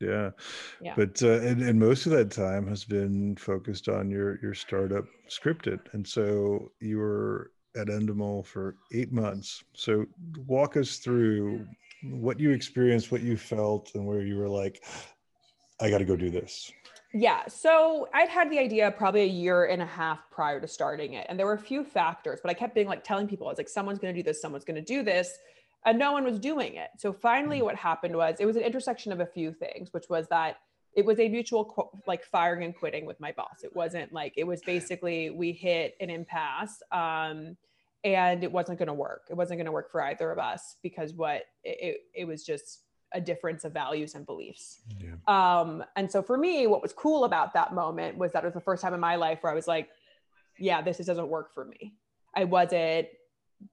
[0.03, 0.31] Yeah.
[0.81, 0.95] yeah.
[0.97, 5.05] But uh, and, and most of that time has been focused on your your startup
[5.29, 9.65] Scriptd, and so you were at Endemol for eight months.
[9.75, 10.07] So
[10.47, 11.67] walk us through
[12.03, 14.85] what you experienced, what you felt, and where you were like,
[15.81, 16.71] I got to go do this.
[17.15, 17.47] Yeah.
[17.47, 21.27] So I'd had the idea probably a year and a half prior to starting it.
[21.29, 23.59] And there were a few factors, but I kept being like telling people, I was
[23.59, 25.39] like, someone's going to do this, someone's going to do this.
[25.85, 26.91] And no one was doing it.
[26.99, 27.65] So finally, mm.
[27.65, 30.59] what happened was it was an intersection of a few things, which was that
[30.95, 33.65] it was a mutual like firing and quitting with my boss.
[33.65, 36.83] It wasn't like, it was basically we hit an impasse.
[36.93, 37.57] Um,
[38.05, 39.27] and it wasn't going to work.
[39.31, 42.45] It wasn't going to work for either of us because what it, it, it was
[42.45, 42.81] just
[43.13, 44.81] a difference of values and beliefs.
[44.99, 45.11] Yeah.
[45.29, 48.55] Um, and so for me, what was cool about that moment was that it was
[48.55, 49.89] the first time in my life where I was like,
[50.59, 51.95] yeah, this doesn't work for me.
[52.35, 53.09] I wasn't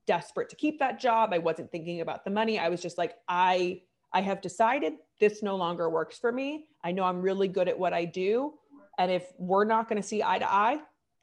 [0.07, 1.31] desperate to keep that job.
[1.33, 2.59] I wasn't thinking about the money.
[2.59, 3.81] I was just like, I
[4.13, 6.65] I have decided this no longer works for me.
[6.83, 8.53] I know I'm really good at what I do.
[8.97, 10.79] And if we're not going to see eye to eye,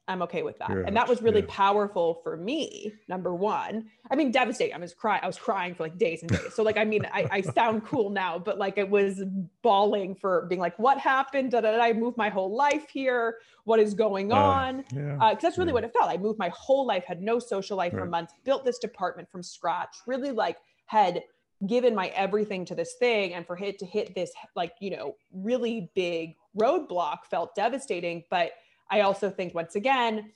[0.08, 0.70] I'm okay with that.
[0.70, 1.46] and that was really yeah.
[1.48, 2.92] powerful for me.
[3.08, 4.74] Number one, I mean, devastating.
[4.74, 5.20] I was crying.
[5.22, 6.54] I was crying for like days and days.
[6.54, 9.22] So like, I mean, I, I sound cool now, but like it was
[9.62, 11.50] bawling for being like, what happened?
[11.50, 13.38] Did I move my whole life here?
[13.64, 14.76] What is going uh, on?
[14.88, 15.74] Because yeah, uh, that's really yeah.
[15.74, 16.08] what it felt.
[16.08, 18.00] I moved my whole life, had no social life right.
[18.00, 21.22] for months, built this department from scratch, really like had
[21.66, 23.34] given my everything to this thing.
[23.34, 28.22] And for it to hit this like, you know, really big roadblock felt devastating.
[28.30, 28.52] But
[28.90, 30.32] I also think once again,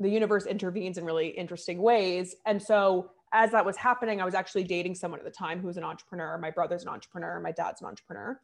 [0.00, 2.34] the universe intervenes in really interesting ways.
[2.46, 5.66] And so as that was happening, I was actually dating someone at the time who
[5.66, 6.38] was an entrepreneur.
[6.38, 8.40] My brother's an entrepreneur, my dad's an entrepreneur.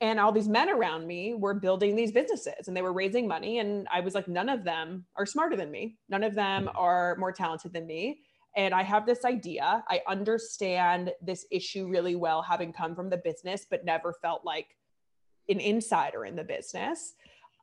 [0.00, 3.58] And all these men around me were building these businesses and they were raising money.
[3.58, 5.96] And I was like, none of them are smarter than me.
[6.08, 6.76] None of them hmm.
[6.76, 8.20] are more talented than me.
[8.56, 9.84] And I have this idea.
[9.88, 14.76] I understand this issue really well, having come from the business, but never felt like
[15.48, 17.14] an insider in the business.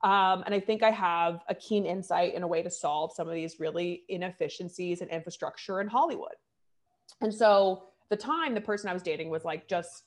[0.06, 3.28] Um, and I think I have a keen insight and a way to solve some
[3.28, 6.36] of these really inefficiencies and in infrastructure in Hollywood.
[7.22, 10.04] And so the time the person I was dating was like, just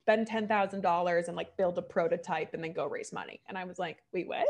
[0.00, 3.42] spend $10,000 and like build a prototype and then go raise money.
[3.46, 4.46] And I was like, wait, what?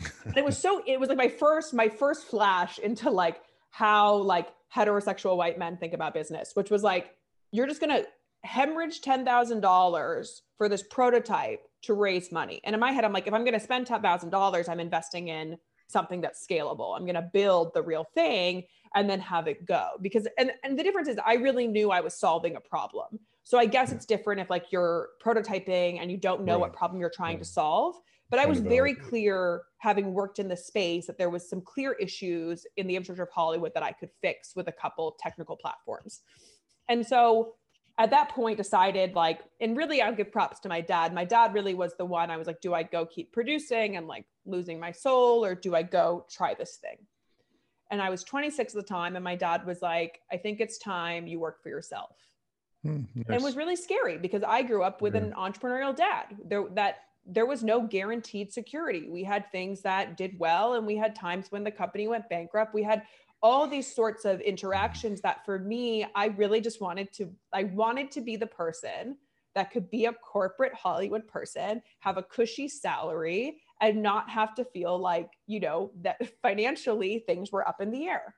[0.24, 4.16] and it was so, it was like my first, my first flash into like how
[4.16, 7.14] like heterosexual white men think about business, which was like,
[7.52, 8.08] you're just going to
[8.42, 12.60] hemorrhage $10,000 for this prototype to raise money.
[12.64, 15.56] And in my head, I'm like, if I'm going to spend $10,000, I'm investing in
[15.88, 16.96] something that's scalable.
[16.96, 19.90] I'm going to build the real thing and then have it go.
[20.00, 23.20] Because, and, and the difference is, I really knew I was solving a problem.
[23.44, 26.62] So I guess it's different if like you're prototyping and you don't know right.
[26.62, 27.44] what problem you're trying right.
[27.44, 27.94] to solve.
[28.28, 31.92] But I was very clear, having worked in the space, that there was some clear
[31.92, 36.22] issues in the infrastructure of Hollywood that I could fix with a couple technical platforms.
[36.88, 37.54] And so
[37.98, 41.14] at that point decided like and really i'll give props to my dad.
[41.14, 44.06] My dad really was the one i was like do i go keep producing and
[44.06, 46.98] like losing my soul or do i go try this thing?
[47.90, 50.78] And i was 26 at the time and my dad was like i think it's
[50.78, 52.16] time you work for yourself.
[52.84, 53.04] Nice.
[53.16, 55.22] and it was really scary because i grew up with yeah.
[55.22, 56.36] an entrepreneurial dad.
[56.44, 59.08] There that there was no guaranteed security.
[59.10, 62.72] We had things that did well and we had times when the company went bankrupt.
[62.72, 63.02] We had
[63.42, 68.10] all these sorts of interactions that for me, I really just wanted to, I wanted
[68.12, 69.16] to be the person
[69.54, 74.64] that could be a corporate Hollywood person, have a cushy salary, and not have to
[74.64, 78.34] feel like, you know, that financially things were up in the air.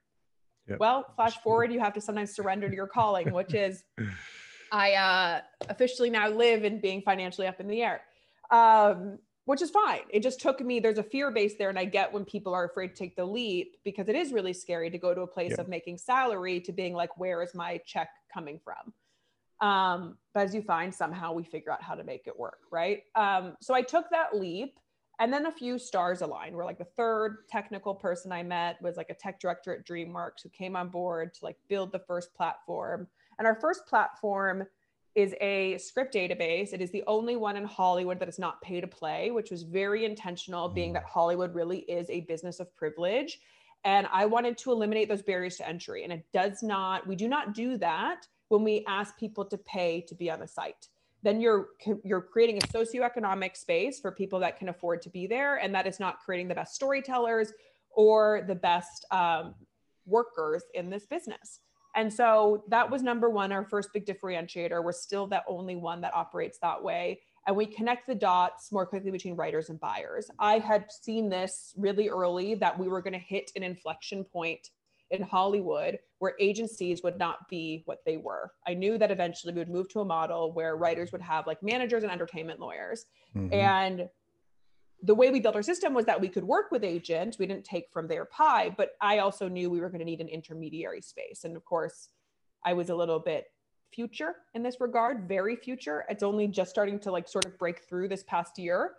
[0.69, 0.79] Yep.
[0.81, 3.85] Well, flash forward, you have to sometimes surrender to your calling, which is
[4.73, 8.03] I uh, officially now live in being financially up in the air.
[8.51, 10.03] Um, which is fine.
[10.11, 11.71] It just took me, there's a fear base there.
[11.71, 14.53] And I get when people are afraid to take the leap because it is really
[14.53, 15.63] scary to go to a place yeah.
[15.63, 19.67] of making salary to being like, where is my check coming from?
[19.67, 22.59] Um, but as you find, somehow we figure out how to make it work.
[22.71, 23.05] Right.
[23.15, 24.79] Um, so I took that leap
[25.19, 28.99] and then a few stars aligned where like the third technical person I met was
[28.99, 32.35] like a tech director at DreamWorks who came on board to like build the first
[32.35, 33.09] platform.
[33.39, 34.65] And our first platform
[35.19, 36.73] is a script database.
[36.73, 39.65] It is the only one in Hollywood that is not pay to play, which was
[39.65, 41.09] very intentional, being that mm.
[41.09, 43.41] Hollywood really is a business of privilege.
[43.83, 46.05] And I wanted to eliminate those barriers to entry.
[46.05, 50.03] And it does not, we do not do that when we ask people to pay
[50.03, 50.87] to be on the site.
[51.25, 51.71] Then you're
[52.05, 55.85] you're creating a socioeconomic space for people that can afford to be there, and that
[55.85, 57.53] is not creating the best storytellers
[57.91, 59.57] or the best um,
[60.07, 61.59] workers in this business.
[61.99, 64.85] And so that was number one, our first big differentiator.
[64.85, 67.23] We're still the only one that operates that way.
[67.45, 70.31] And we connect the dots more quickly between writers and buyers.
[70.39, 74.71] I had seen this really early that we were going to hit an inflection point
[75.11, 78.53] in Hollywood where agencies would not be what they were.
[78.65, 81.65] I knew that eventually we would move to a model where writers would have like
[81.65, 83.07] managers and entertainment lawyers.
[83.35, 83.55] Mm-hmm.
[83.55, 84.09] And
[85.03, 87.39] the way we built our system was that we could work with agents.
[87.39, 90.21] We didn't take from their pie, but I also knew we were going to need
[90.21, 91.45] an intermediary space.
[91.45, 92.09] And of course,
[92.65, 93.47] I was a little bit
[93.93, 96.05] future in this regard, very future.
[96.09, 98.95] It's only just starting to like sort of break through this past year.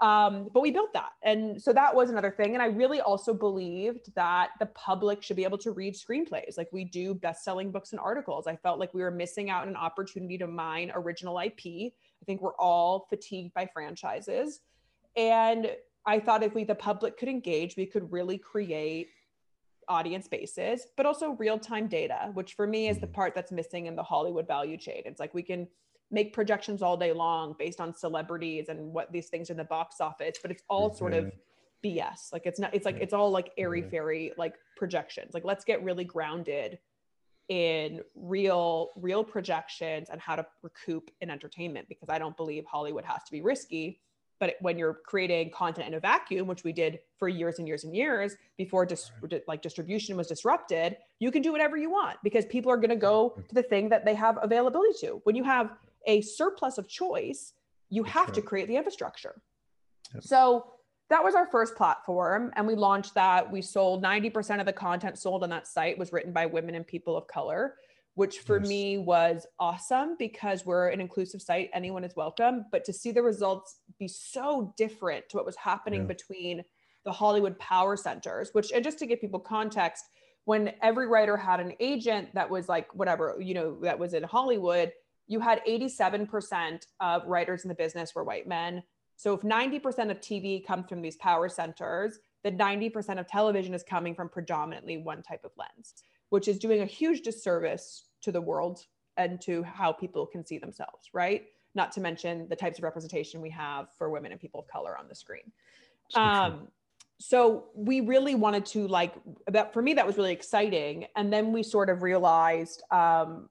[0.00, 1.10] Um, but we built that.
[1.22, 2.54] And so that was another thing.
[2.54, 6.68] And I really also believed that the public should be able to read screenplays like
[6.72, 8.48] we do best selling books and articles.
[8.48, 11.64] I felt like we were missing out on an opportunity to mine original IP.
[11.64, 14.60] I think we're all fatigued by franchises.
[15.16, 15.70] And
[16.06, 19.08] I thought if we, the public, could engage, we could really create
[19.88, 23.14] audience bases, but also real time data, which for me is the mm-hmm.
[23.14, 25.02] part that's missing in the Hollywood value chain.
[25.04, 25.68] It's like we can
[26.10, 30.00] make projections all day long based on celebrities and what these things in the box
[30.00, 31.32] office, but it's all sort of
[31.84, 32.32] BS.
[32.32, 35.34] Like it's not, it's like, it's all like airy fairy like projections.
[35.34, 36.78] Like let's get really grounded
[37.48, 43.04] in real, real projections and how to recoup in entertainment because I don't believe Hollywood
[43.04, 44.00] has to be risky
[44.40, 47.84] but when you're creating content in a vacuum which we did for years and years
[47.84, 49.42] and years before dis- right.
[49.46, 52.96] like distribution was disrupted you can do whatever you want because people are going to
[52.96, 55.20] go to the thing that they have availability to.
[55.24, 55.70] When you have
[56.06, 57.52] a surplus of choice
[57.90, 59.40] you have to create the infrastructure.
[60.14, 60.24] Yep.
[60.24, 60.66] so
[61.10, 63.50] that was our first platform and we launched that.
[63.50, 66.86] We sold 90% of the content sold on that site was written by women and
[66.86, 67.74] people of color
[68.14, 68.68] which for yes.
[68.68, 71.70] me was awesome because we're an inclusive site.
[71.72, 72.66] Anyone is welcome.
[72.70, 76.06] But to see the results be so different to what was happening yeah.
[76.06, 76.64] between
[77.04, 80.04] the Hollywood power centers, which, and just to give people context,
[80.44, 84.22] when every writer had an agent that was like, whatever, you know, that was in
[84.22, 84.92] Hollywood,
[85.26, 88.82] you had 87% of writers in the business were white men.
[89.16, 93.82] So if 90% of TV comes from these power centers, then 90% of television is
[93.82, 95.94] coming from predominantly one type of lens
[96.34, 100.58] which is doing a huge disservice to the world and to how people can see
[100.58, 101.44] themselves, right?
[101.76, 104.98] Not to mention the types of representation we have for women and people of color
[104.98, 105.52] on the screen.
[106.08, 106.66] So, um,
[107.20, 109.14] so we really wanted to like
[109.46, 113.48] that for me that was really exciting and then we sort of realized um,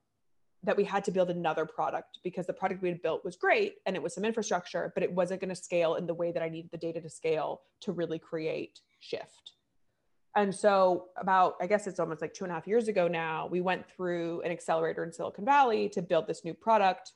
[0.63, 3.75] that we had to build another product because the product we had built was great
[3.85, 6.43] and it was some infrastructure but it wasn't going to scale in the way that
[6.43, 9.53] i needed the data to scale to really create shift
[10.35, 13.47] and so, about, I guess it's almost like two and a half years ago now,
[13.47, 17.11] we went through an accelerator in Silicon Valley to build this new product.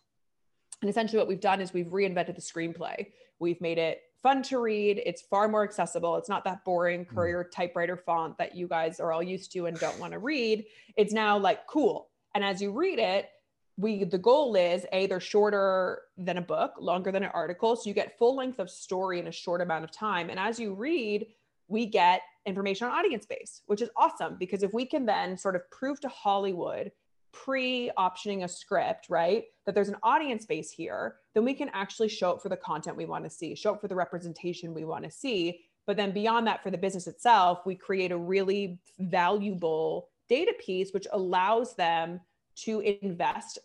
[0.81, 3.07] And essentially, what we've done is we've reinvented the screenplay.
[3.39, 5.01] We've made it fun to read.
[5.03, 6.15] It's far more accessible.
[6.17, 7.15] It's not that boring hmm.
[7.15, 10.65] courier typewriter font that you guys are all used to and don't want to read.
[10.95, 12.09] It's now like cool.
[12.35, 13.29] And as you read it,
[13.77, 17.87] we the goal is a they're shorter than a book, longer than an article, so
[17.87, 20.29] you get full length of story in a short amount of time.
[20.29, 21.27] And as you read,
[21.67, 25.55] we get information on audience base, which is awesome because if we can then sort
[25.55, 26.91] of prove to Hollywood
[27.33, 32.07] pre optioning a script, right, that there's an audience base here, then we can actually
[32.07, 34.85] show up for the content we want to see, show up for the representation we
[34.85, 35.61] want to see.
[35.85, 40.91] But then beyond that, for the business itself, we create a really valuable data piece,
[40.93, 42.19] which allows them
[42.55, 43.59] to invest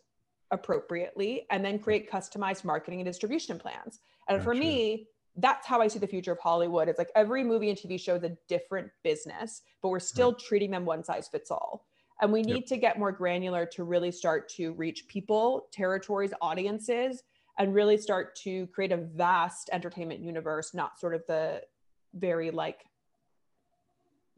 [0.50, 4.00] appropriately and then create customized marketing and distribution plans.
[4.28, 4.44] And gotcha.
[4.44, 6.88] for me, that's how I see the future of Hollywood.
[6.88, 10.40] It's like every movie and TV show is a different business, but we're still right.
[10.40, 11.86] treating them one size fits all.
[12.20, 12.66] And we need yep.
[12.66, 17.22] to get more granular to really start to reach people, territories, audiences,
[17.58, 21.62] and really start to create a vast entertainment universe, not sort of the
[22.14, 22.84] very like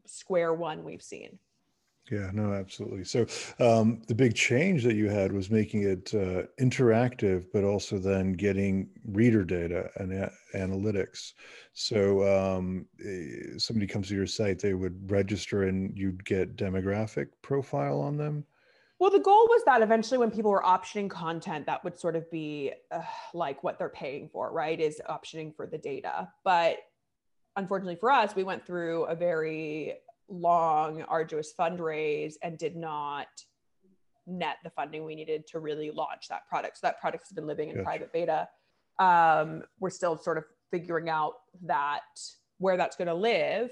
[0.05, 1.37] square one we've seen.
[2.11, 3.03] Yeah, no, absolutely.
[3.03, 3.25] So
[3.59, 8.33] um, the big change that you had was making it uh, interactive, but also then
[8.33, 11.33] getting reader data and a- analytics.
[11.73, 17.29] So um, eh, somebody comes to your site, they would register and you'd get demographic
[17.41, 18.45] profile on them.
[18.99, 22.29] Well, the goal was that eventually, when people were optioning content, that would sort of
[22.31, 23.01] be uh,
[23.33, 24.79] like what they're paying for, right?
[24.79, 26.29] Is optioning for the data.
[26.45, 26.77] But
[27.57, 29.95] unfortunately for us, we went through a very
[30.29, 33.27] long, arduous fundraise and did not
[34.27, 36.77] net the funding we needed to really launch that product.
[36.77, 38.47] So that product has been living in private beta.
[38.97, 42.01] Um, we're still sort of figuring out that
[42.57, 43.69] where that's going to live.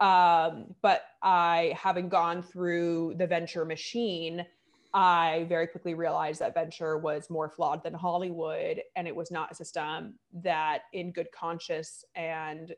[0.00, 4.44] Um, but I, having gone through the venture machine,
[4.92, 9.52] I very quickly realized that venture was more flawed than Hollywood, and it was not
[9.52, 12.74] a system that, in good conscience and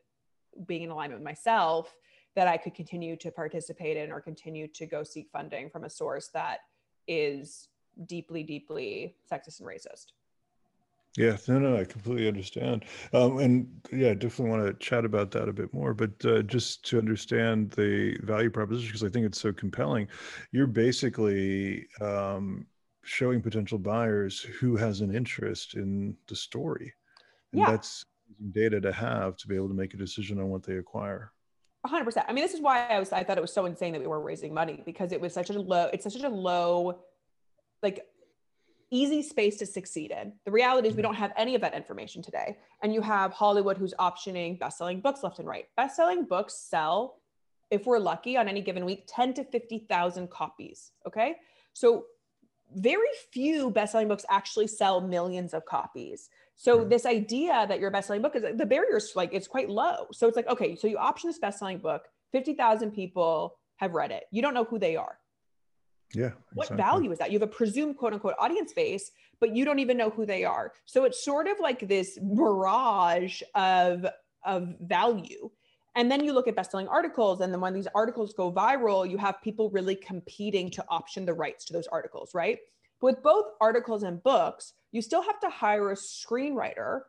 [0.66, 1.94] being in alignment with myself,
[2.34, 5.90] that I could continue to participate in or continue to go seek funding from a
[5.90, 6.60] source that
[7.06, 7.68] is
[8.06, 10.06] deeply, deeply sexist and racist.
[11.16, 12.84] Yeah, no, no, I completely understand.
[13.12, 15.94] Um, and yeah, I definitely want to chat about that a bit more.
[15.94, 20.08] But uh, just to understand the value proposition, because I think it's so compelling,
[20.50, 22.66] you're basically um,
[23.04, 26.92] showing potential buyers who has an interest in the story.
[27.52, 27.70] And yeah.
[27.70, 28.04] that's
[28.50, 31.30] data to have to be able to make a decision on what they acquire.
[31.86, 32.24] 100%.
[32.26, 34.06] I mean, this is why I was, I thought it was so insane that we
[34.06, 37.00] were raising money because it was such a low, it's such a low,
[37.82, 38.06] like
[38.90, 40.32] easy space to succeed in.
[40.44, 41.08] The reality is we mm-hmm.
[41.08, 42.56] don't have any of that information today.
[42.82, 45.66] And you have Hollywood who's optioning best-selling books left and right.
[45.76, 47.16] Best-selling books sell,
[47.70, 50.92] if we're lucky on any given week, 10 to 50,000 copies.
[51.06, 51.36] Okay.
[51.72, 52.06] So
[52.74, 56.30] very few best-selling books actually sell millions of copies.
[56.56, 56.88] So mm-hmm.
[56.88, 60.06] this idea that your best-selling book is the barriers like it's quite low.
[60.12, 64.10] So it's like okay, so you option this best-selling book, fifty thousand people have read
[64.10, 64.24] it.
[64.30, 65.18] You don't know who they are.
[66.14, 66.30] Yeah.
[66.52, 67.32] What value is that?
[67.32, 70.44] You have a presumed quote unquote audience base, but you don't even know who they
[70.44, 70.72] are.
[70.84, 74.06] So it's sort of like this mirage of
[74.44, 75.50] of value.
[75.96, 79.16] And then you look at best-selling articles, and then when these articles go viral, you
[79.16, 82.58] have people really competing to option the rights to those articles, right?
[83.00, 87.00] But with both articles and books, you still have to hire a screenwriter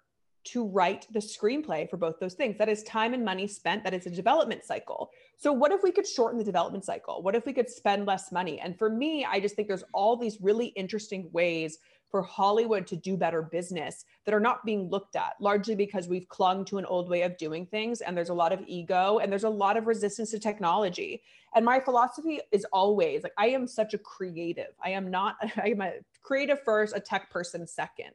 [0.45, 2.57] to write the screenplay for both those things.
[2.57, 3.83] That is time and money spent.
[3.83, 5.09] That is a development cycle.
[5.37, 7.21] So, what if we could shorten the development cycle?
[7.23, 8.59] What if we could spend less money?
[8.59, 11.79] And for me, I just think there's all these really interesting ways
[12.09, 16.29] for Hollywood to do better business that are not being looked at, largely because we've
[16.29, 18.01] clung to an old way of doing things.
[18.01, 21.23] And there's a lot of ego and there's a lot of resistance to technology.
[21.55, 24.73] And my philosophy is always like, I am such a creative.
[24.83, 25.93] I am not, I am a
[26.23, 28.13] creative first, a tech person second.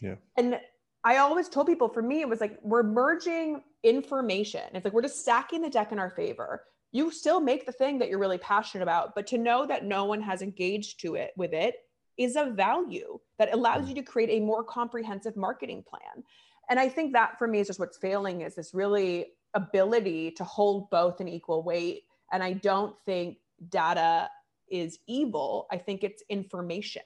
[0.00, 0.16] Yeah.
[0.36, 0.58] And
[1.04, 4.62] I always told people for me, it was like, we're merging information.
[4.74, 6.64] It's like, we're just stacking the deck in our favor.
[6.90, 10.04] You still make the thing that you're really passionate about, but to know that no
[10.04, 11.76] one has engaged to it with it
[12.18, 16.24] is a value that allows you to create a more comprehensive marketing plan.
[16.68, 20.44] And I think that for me is just what's failing is this really ability to
[20.44, 22.04] hold both in equal weight.
[22.32, 23.38] And I don't think
[23.68, 24.30] data
[24.68, 25.66] is evil.
[25.70, 27.02] I think it's information.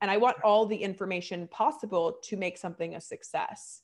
[0.00, 3.82] And I want all the information possible to make something a success.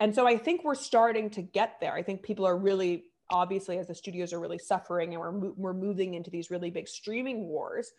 [0.00, 1.94] And so I think we're starting to get there.
[1.94, 5.72] I think people are really obviously as the studios are really suffering and we're, we're
[5.72, 7.92] moving into these really big streaming wars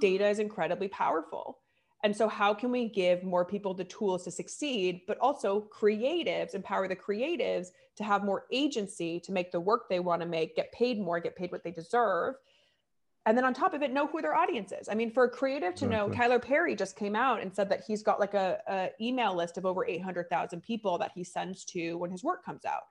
[0.00, 1.58] data is incredibly powerful.
[2.04, 6.54] And so, how can we give more people the tools to succeed, but also creatives,
[6.54, 10.56] empower the creatives to have more agency to make the work they want to make,
[10.56, 12.34] get paid more, get paid what they deserve?
[13.24, 14.88] And then on top of it, know who their audience is.
[14.88, 17.84] I mean, for a creative to know, Tyler Perry just came out and said that
[17.86, 21.94] he's got like a, a email list of over 800,000 people that he sends to
[21.94, 22.82] when his work comes out.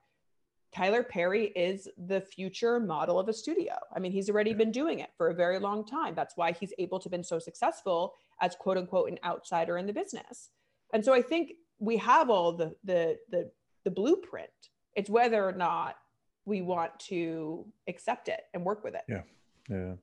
[0.74, 3.74] Tyler Perry is the future model of a studio.
[3.94, 6.14] I mean, he's already been doing it for a very long time.
[6.14, 9.92] That's why he's able to been so successful as quote unquote an outsider in the
[9.92, 10.50] business.
[10.94, 13.50] And so I think we have all the the the,
[13.84, 14.50] the blueprint.
[14.94, 15.96] It's whether or not
[16.44, 19.02] we want to accept it and work with it.
[19.08, 19.22] Yeah.
[19.68, 19.94] Yeah.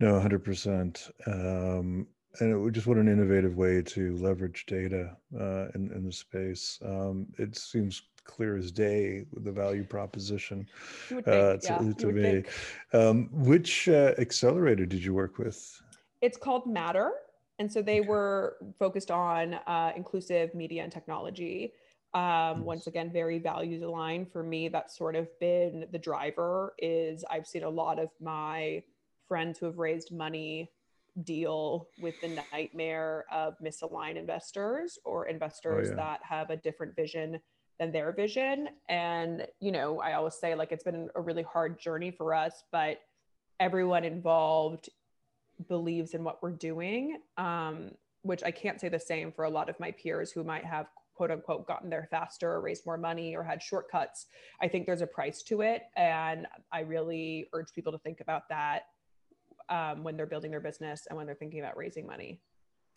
[0.00, 1.10] No, 100%.
[1.26, 2.06] Um,
[2.40, 6.78] and it just what an innovative way to leverage data uh, in, in the space.
[6.84, 10.66] Um, it seems clear as day with the value proposition
[11.08, 12.44] think, uh, to, yeah, to me.
[12.92, 15.80] Um, which uh, accelerator did you work with?
[16.20, 17.12] It's called Matter.
[17.58, 18.08] And so they okay.
[18.08, 21.72] were focused on uh, inclusive media and technology.
[22.14, 24.68] Um, once again, very values aligned for me.
[24.68, 26.74] That's sort of been the driver.
[26.78, 28.82] Is I've seen a lot of my
[29.28, 30.70] friends who have raised money
[31.24, 35.96] deal with the nightmare of misaligned investors or investors oh, yeah.
[35.96, 37.38] that have a different vision
[37.82, 38.68] than their vision.
[38.88, 42.62] And, you know, I always say like it's been a really hard journey for us,
[42.70, 42.98] but
[43.58, 44.88] everyone involved
[45.68, 47.18] believes in what we're doing.
[47.36, 47.90] Um,
[48.22, 50.86] which I can't say the same for a lot of my peers who might have
[51.14, 54.26] quote unquote gotten there faster or raised more money or had shortcuts.
[54.60, 55.82] I think there's a price to it.
[55.96, 58.82] And I really urge people to think about that
[59.68, 62.40] um, when they're building their business and when they're thinking about raising money.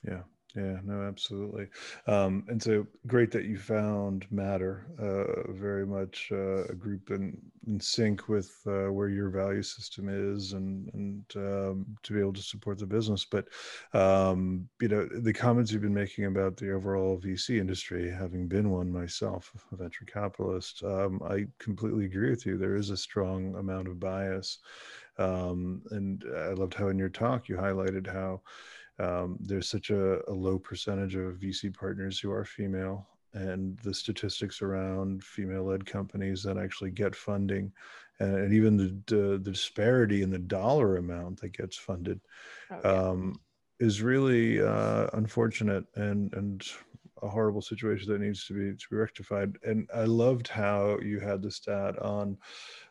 [0.03, 0.21] Yeah.
[0.55, 1.67] Yeah, no, absolutely.
[2.07, 7.37] Um, and so great that you found Matter, uh, very much uh, a group in,
[7.67, 12.31] in sync with uh, where your value system is and, and um, to be able
[12.31, 13.25] to support the business.
[13.25, 13.49] But,
[13.93, 18.69] um, you know, the comments you've been making about the overall VC industry, having been
[18.69, 22.57] one myself, a venture capitalist, um, I completely agree with you.
[22.57, 24.59] There is a strong amount of bias.
[25.17, 28.41] Um, and I loved how in your talk you highlighted how
[28.99, 33.93] um, there's such a, a, low percentage of VC partners who are female, and the
[33.93, 37.71] statistics around female-led companies that actually get funding,
[38.19, 42.21] and, and even the, the, the disparity in the dollar amount that gets funded,
[42.71, 42.91] oh, yeah.
[42.91, 43.39] um,
[43.79, 46.65] is really uh, unfortunate and and
[47.21, 49.57] a horrible situation that needs to be to be rectified.
[49.63, 52.37] And I loved how you had the stat on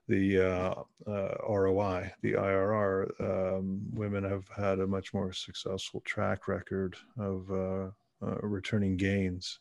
[0.08, 0.74] the uh,
[1.10, 7.50] uh, ROI, the IRR, um, women have had a much more successful track record of
[7.50, 7.90] uh,
[8.22, 9.58] uh returning gains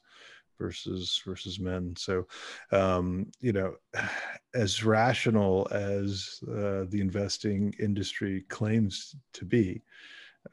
[0.60, 1.94] versus versus men.
[1.98, 2.28] So,
[2.72, 3.76] um, you know,
[4.54, 9.82] as rational as uh, the investing industry claims to be,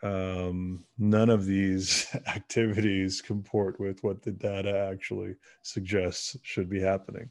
[0.03, 7.31] um, none of these activities comport with what the data actually suggests should be happening.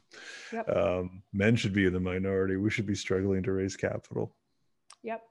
[0.52, 0.68] Yep.
[0.76, 2.56] Um, men should be in the minority.
[2.56, 4.34] We should be struggling to raise capital.
[5.02, 5.22] Yep.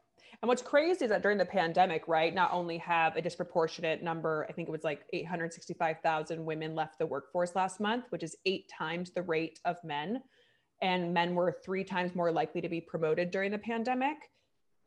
[0.41, 4.45] And what's crazy is that during the pandemic, right, not only have a disproportionate number,
[4.47, 8.69] I think it was like 865,000 women left the workforce last month, which is eight
[8.69, 10.21] times the rate of men.
[10.81, 14.15] And men were three times more likely to be promoted during the pandemic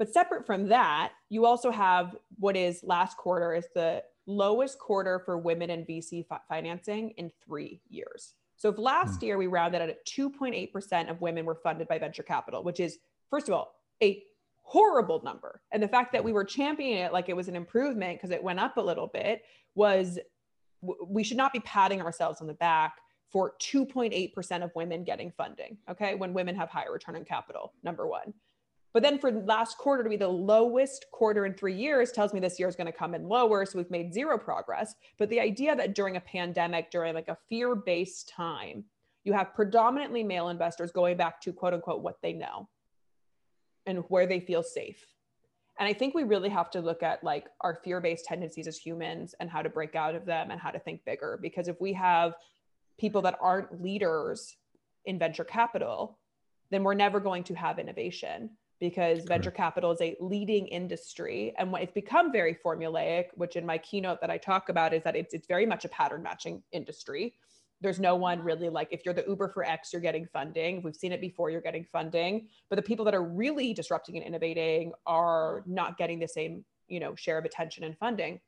[0.03, 5.21] but separate from that, you also have what is last quarter is the lowest quarter
[5.21, 8.35] for women in VC fi- financing in three years.
[8.57, 9.23] So if last mm.
[9.23, 12.99] year we rounded out at 2.8% of women were funded by venture capital, which is,
[13.31, 14.25] first of all, a
[14.63, 15.61] horrible number.
[15.71, 18.43] And the fact that we were championing it like it was an improvement because it
[18.43, 19.43] went up a little bit
[19.77, 20.19] was
[21.07, 22.97] we should not be patting ourselves on the back
[23.31, 26.17] for 2.8% of women getting funding, okay?
[26.17, 28.35] When women have higher return on capital, number one.
[28.93, 32.41] But then for last quarter to be the lowest quarter in three years tells me
[32.41, 33.65] this year is going to come in lower.
[33.65, 34.95] So we've made zero progress.
[35.19, 38.85] But the idea that during a pandemic, during like a fear based time,
[39.25, 42.69] you have predominantly male investors going back to quote unquote what they know
[43.87, 45.07] and where they feel safe.
[45.79, 48.77] And I think we really have to look at like our fear based tendencies as
[48.77, 51.39] humans and how to break out of them and how to think bigger.
[51.41, 52.35] Because if we have
[52.99, 54.55] people that aren't leaders
[55.07, 56.19] in venture capital,
[56.71, 58.51] then we're never going to have innovation
[58.83, 61.55] because venture capital is a leading industry.
[61.57, 65.15] And it's become very formulaic which in my keynote that i talk about is that
[65.15, 67.35] it's, it's very much a pattern matching industry.
[67.81, 70.83] There's no one really like if you're the uber for x you're getting funding.
[70.83, 72.49] We've seen it before you're getting funding.
[72.69, 76.99] But the people that are really disrupting and innovating are not getting the same you
[76.99, 78.41] know share of attention and funding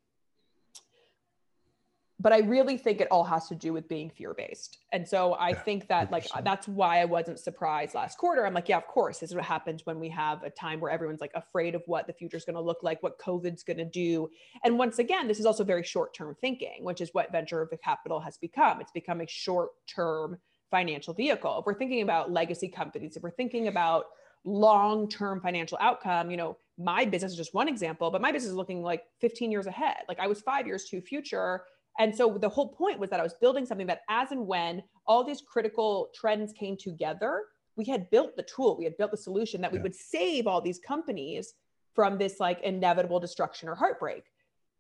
[2.25, 4.79] but I really think it all has to do with being fear based.
[4.93, 6.11] And so I yeah, think that 100%.
[6.11, 8.47] like that's why I wasn't surprised last quarter.
[8.47, 10.91] I'm like, yeah, of course, this is what happens when we have a time where
[10.91, 13.77] everyone's like afraid of what the future is going to look like, what COVID's going
[13.77, 14.31] to do.
[14.65, 18.21] And once again, this is also very short term thinking, which is what venture capital
[18.21, 18.81] has become.
[18.81, 20.39] It's become a short term
[20.71, 21.59] financial vehicle.
[21.59, 24.07] If we're thinking about legacy companies, if we're thinking about
[24.45, 28.51] long term financial outcome, you know, my business is just one example, but my business
[28.51, 29.99] is looking like 15 years ahead.
[30.09, 31.65] Like I was five years to future
[31.99, 34.83] and so the whole point was that I was building something that as and when
[35.07, 37.45] all these critical trends came together,
[37.77, 39.85] we had built the tool, we had built the solution that we yeah.
[39.85, 41.55] would save all these companies
[41.95, 44.25] from this like inevitable destruction or heartbreak.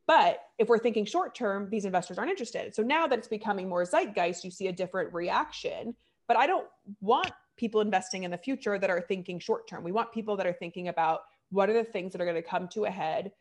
[0.06, 2.74] But if we're thinking short term, these investors aren't interested.
[2.74, 5.94] So now that it's becoming more zeitgeist, you see a different reaction.
[6.26, 6.66] But I don't
[7.00, 9.84] want people investing in the future that are thinking short term.
[9.84, 12.42] We want people that are thinking about what are the things that are going to
[12.42, 13.32] come to a head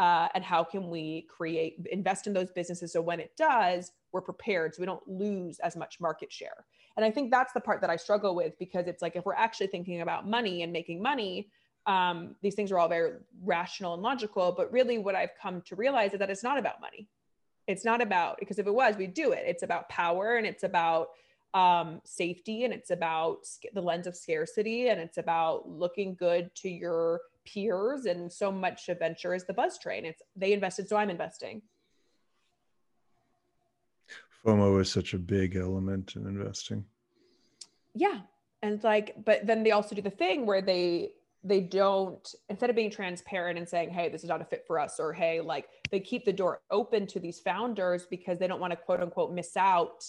[0.00, 4.22] uh, and how can we create invest in those businesses so when it does we're
[4.22, 6.64] prepared so we don't lose as much market share.
[6.96, 9.42] And i think that's the part that i struggle with because it's like if we're
[9.46, 11.50] actually thinking about money and making money
[11.86, 15.76] um, these things are all very rational and logical but really what i've come to
[15.76, 17.08] realize is that it's not about money.
[17.66, 19.44] It's not about because if it was we'd do it.
[19.46, 21.08] It's about power and it's about
[21.54, 26.68] um, safety and it's about the lens of scarcity and it's about looking good to
[26.68, 27.20] your
[27.52, 30.04] peers and so much of venture is the buzz train.
[30.04, 31.62] It's they invested so i'm investing.
[34.44, 36.84] Fomo is such a big element in investing.
[37.94, 38.20] Yeah.
[38.62, 41.10] And like but then they also do the thing where they
[41.42, 44.78] they don't instead of being transparent and saying hey this is not a fit for
[44.78, 48.60] us or hey like they keep the door open to these founders because they don't
[48.60, 50.04] want to quote unquote miss out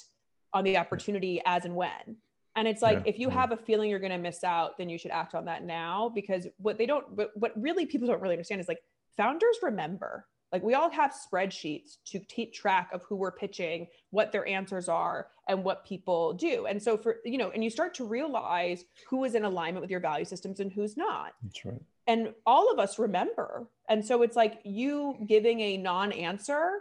[0.54, 2.18] on the opportunity as and when
[2.56, 3.34] and it's like yeah, if you yeah.
[3.34, 6.12] have a feeling you're going to miss out then you should act on that now
[6.14, 8.82] because what they don't but what really people don't really understand is like
[9.18, 14.32] founders remember like we all have spreadsheets to keep track of who we're pitching, what
[14.32, 16.66] their answers are, and what people do.
[16.66, 19.90] And so for you know, and you start to realize who is in alignment with
[19.90, 21.34] your value systems and who's not.
[21.44, 21.82] That's right.
[22.08, 23.68] And all of us remember.
[23.88, 26.80] And so it's like you giving a non-answer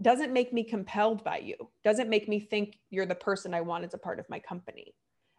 [0.00, 1.56] doesn't make me compelled by you.
[1.84, 4.94] Doesn't make me think you're the person I want as a part of my company.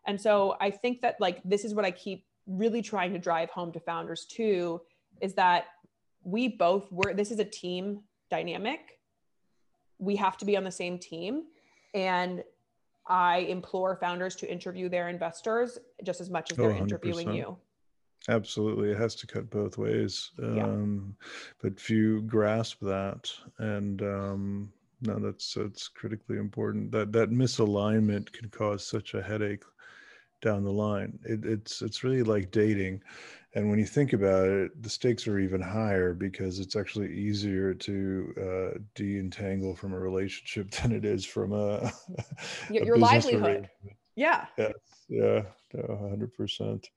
[0.05, 3.49] And so I think that like this is what I keep really trying to drive
[3.51, 4.81] home to founders too
[5.21, 5.65] is that
[6.23, 8.99] we both were this is a team dynamic
[9.99, 11.43] we have to be on the same team
[11.93, 12.43] and
[13.07, 17.55] i implore founders to interview their investors just as much as they're oh, interviewing you
[18.29, 20.63] absolutely it has to cut both ways yeah.
[20.63, 21.15] um,
[21.61, 24.71] but few grasp that and um,
[25.01, 29.63] no that's that's critically important that that misalignment can cause such a headache
[30.41, 33.01] down the line it, it's it's really like dating
[33.55, 37.73] and when you think about it, the stakes are even higher because it's actually easier
[37.73, 41.91] to uh, de-entangle from a relationship than it is from a,
[42.69, 43.69] your, a your livelihood.
[44.15, 44.45] Yeah.
[44.57, 44.73] Yes.
[45.07, 45.41] Yeah.
[45.75, 46.89] hundred percent.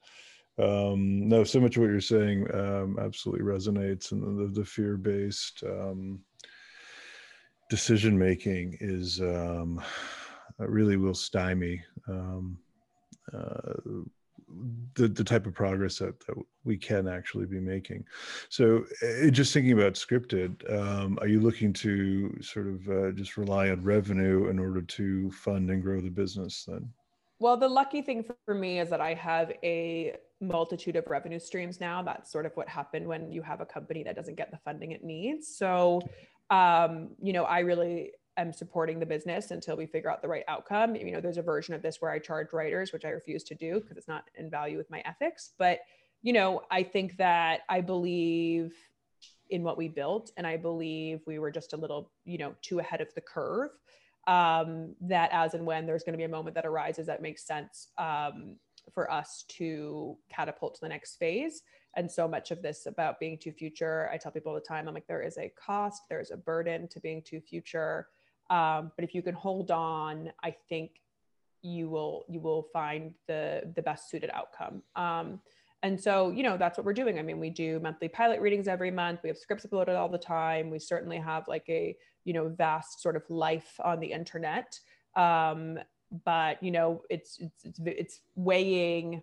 [0.59, 5.63] Um, no, so much of what you're saying um, absolutely resonates, and the, the fear-based
[5.65, 6.21] um,
[7.71, 9.83] decision making is um,
[10.59, 11.83] really will stymie.
[12.09, 12.59] Um,
[13.33, 13.73] uh,
[14.95, 18.05] the, the type of progress that, that we can actually be making.
[18.51, 23.37] So, uh, just thinking about Scriptd, um, are you looking to sort of uh, just
[23.37, 26.89] rely on revenue in order to fund and grow the business then?
[27.43, 31.81] Well, the lucky thing for me is that I have a multitude of revenue streams
[31.81, 32.01] now.
[32.01, 34.93] That's sort of what happened when you have a company that doesn't get the funding
[34.93, 35.49] it needs.
[35.49, 36.03] So,
[36.51, 40.45] um, you know, I really am supporting the business until we figure out the right
[40.47, 40.95] outcome.
[40.95, 43.57] You know, there's a version of this where I charge writers, which I refuse to
[43.57, 45.51] do because it's not in value with my ethics.
[45.59, 45.81] But,
[46.23, 48.73] you know, I think that I believe
[49.51, 52.79] in what we built and I believe we were just a little, you know, too
[52.79, 53.71] ahead of the curve.
[54.27, 57.45] Um, that as and when there's going to be a moment that arises that makes
[57.45, 58.55] sense um,
[58.95, 61.63] for us to catapult to the next phase.
[61.97, 64.87] And so much of this about being too future, I tell people all the time,
[64.87, 68.07] I'm like, there is a cost, there's a burden to being too future
[68.53, 71.01] um, but if you can hold on, I think
[71.63, 74.83] you will you will find the the best suited outcome.
[74.95, 75.41] Um,
[75.85, 77.19] and so, you know, that's what we're doing.
[77.19, 79.21] I mean, we do monthly pilot readings every month.
[79.23, 80.71] We have scripts uploaded all the time.
[80.71, 84.79] We certainly have like a, you know, vast sort of life on the internet.
[85.17, 85.79] Um,
[86.25, 89.23] but you know, it's, it's, it's, weighing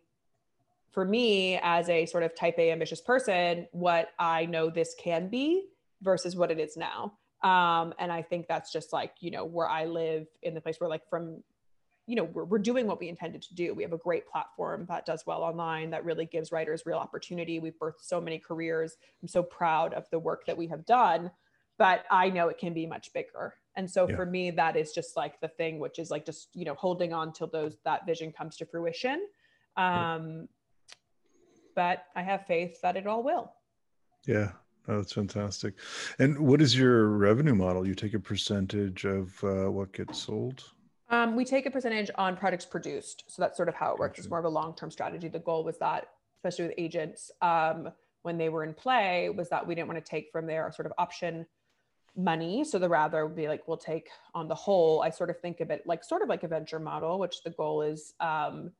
[0.92, 5.30] for me as a sort of type A ambitious person, what I know this can
[5.30, 5.66] be
[6.02, 7.14] versus what it is now.
[7.42, 10.78] Um, and i think that's just like you know where i live in the place
[10.78, 11.42] where like from
[12.10, 13.76] you know we're, we're doing what we intended to do.
[13.76, 17.60] We have a great platform that does well online that really gives writers real opportunity.
[17.60, 18.98] We've birthed so many careers.
[19.22, 21.30] I'm so proud of the work that we have done
[21.80, 24.16] but i know it can be much bigger and so yeah.
[24.16, 27.12] for me that is just like the thing which is like just you know holding
[27.14, 29.26] on till those that vision comes to fruition
[29.78, 30.96] um yeah.
[31.76, 33.52] but i have faith that it all will
[34.28, 34.52] yeah
[34.88, 35.76] Oh, that's fantastic.
[36.18, 37.86] And what is your revenue model?
[37.88, 40.64] You take a percentage of uh, what gets sold?
[41.10, 43.24] Um, we take a percentage on products produced.
[43.28, 44.14] So that's sort of how it works.
[44.14, 44.22] Gotcha.
[44.22, 45.28] It's more of a long term strategy.
[45.28, 46.08] The goal was that,
[46.38, 47.90] especially with agents, um,
[48.24, 50.88] when they were in play, was that we didn't want to take from their sort
[50.88, 51.46] of option
[52.16, 52.64] money.
[52.64, 55.02] So the rather would be like, we'll take on the whole.
[55.02, 57.52] I sort of think of it like sort of like a venture model, which the
[57.52, 58.72] goal is, um,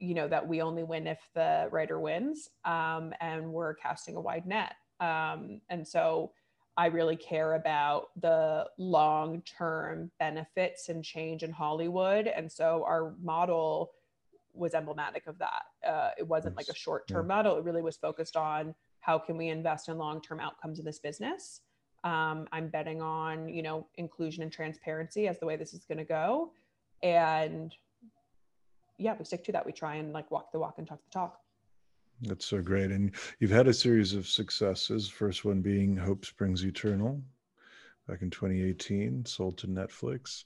[0.00, 2.50] you know, that we only win if the writer wins.
[2.64, 4.74] Um, and we're casting a wide net.
[5.00, 6.32] Um, and so
[6.76, 12.26] I really care about the long term benefits and change in Hollywood.
[12.26, 13.92] And so our model
[14.52, 15.62] was emblematic of that.
[15.86, 17.36] Uh, it wasn't like a short term yeah.
[17.36, 20.84] model, it really was focused on how can we invest in long term outcomes in
[20.84, 21.60] this business.
[22.04, 25.98] Um, I'm betting on, you know, inclusion and transparency as the way this is going
[25.98, 26.52] to go.
[27.02, 27.74] And
[28.98, 29.64] yeah, we stick to that.
[29.64, 31.40] We try and like walk the walk and talk the talk.
[32.22, 32.90] That's so great.
[32.90, 35.08] And you've had a series of successes.
[35.08, 37.20] First one being Hope Springs Eternal
[38.06, 40.44] back in 2018, sold to Netflix.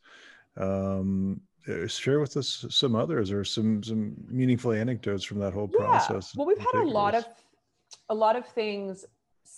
[0.56, 5.68] Um, uh, share with us some others or some some meaningful anecdotes from that whole
[5.68, 6.06] process.
[6.06, 6.12] Yeah.
[6.12, 6.36] process.
[6.36, 7.26] Well, we've had a lot of
[8.08, 9.04] a lot of things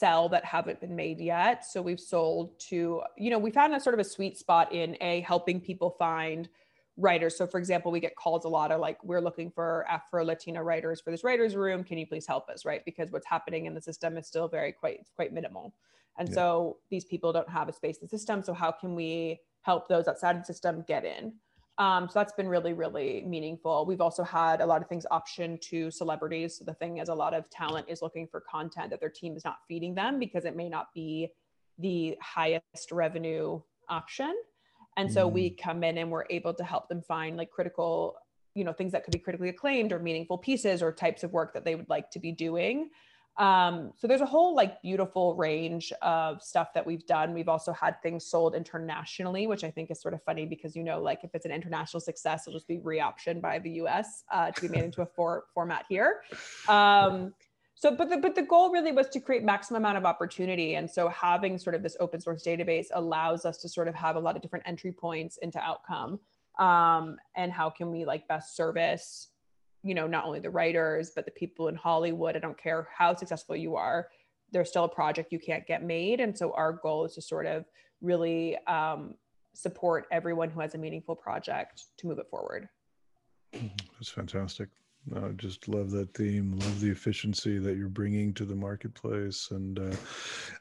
[0.00, 1.64] sell that haven't been made yet.
[1.64, 4.96] So we've sold to, you know, we found a sort of a sweet spot in
[5.00, 6.48] a helping people find
[6.96, 7.36] writers.
[7.36, 10.62] So for example, we get calls a lot of like, we're looking for Afro Latina
[10.62, 11.84] writers for this writers room.
[11.84, 12.64] Can you please help us?
[12.64, 12.82] Right.
[12.84, 15.74] Because what's happening in the system is still very quite quite minimal.
[16.18, 16.34] And Yeah.
[16.34, 18.42] so these people don't have a space in the system.
[18.42, 21.34] So how can we help those outside of the system get in?
[21.80, 23.86] Um, so that's been really, really meaningful.
[23.86, 26.58] We've also had a lot of things option to celebrities.
[26.58, 29.34] So the thing is, a lot of talent is looking for content that their team
[29.34, 31.30] is not feeding them because it may not be
[31.78, 34.34] the highest revenue option.
[34.98, 38.16] And so we come in and we're able to help them find like critical,
[38.54, 41.54] you know, things that could be critically acclaimed or meaningful pieces or types of work
[41.54, 42.90] that they would like to be doing.
[43.36, 47.32] Um, so there's a whole like beautiful range of stuff that we've done.
[47.32, 50.82] We've also had things sold internationally, which I think is sort of funny because you
[50.82, 54.24] know, like if it's an international success, it'll just be reoptioned by the U.S.
[54.30, 56.22] Uh, to be made into a for- format here.
[56.68, 57.32] Um,
[57.74, 60.90] so, but the but the goal really was to create maximum amount of opportunity, and
[60.90, 64.20] so having sort of this open source database allows us to sort of have a
[64.20, 66.20] lot of different entry points into outcome.
[66.58, 69.28] Um, and how can we like best service
[69.82, 73.14] you know not only the writers but the people in hollywood i don't care how
[73.14, 74.08] successful you are
[74.52, 77.46] there's still a project you can't get made and so our goal is to sort
[77.46, 77.64] of
[78.00, 79.14] really um,
[79.54, 82.68] support everyone who has a meaningful project to move it forward
[83.52, 84.68] That's fantastic.
[85.16, 86.58] I just love that theme.
[86.58, 89.48] Love the efficiency that you're bringing to the marketplace.
[89.50, 89.96] And uh,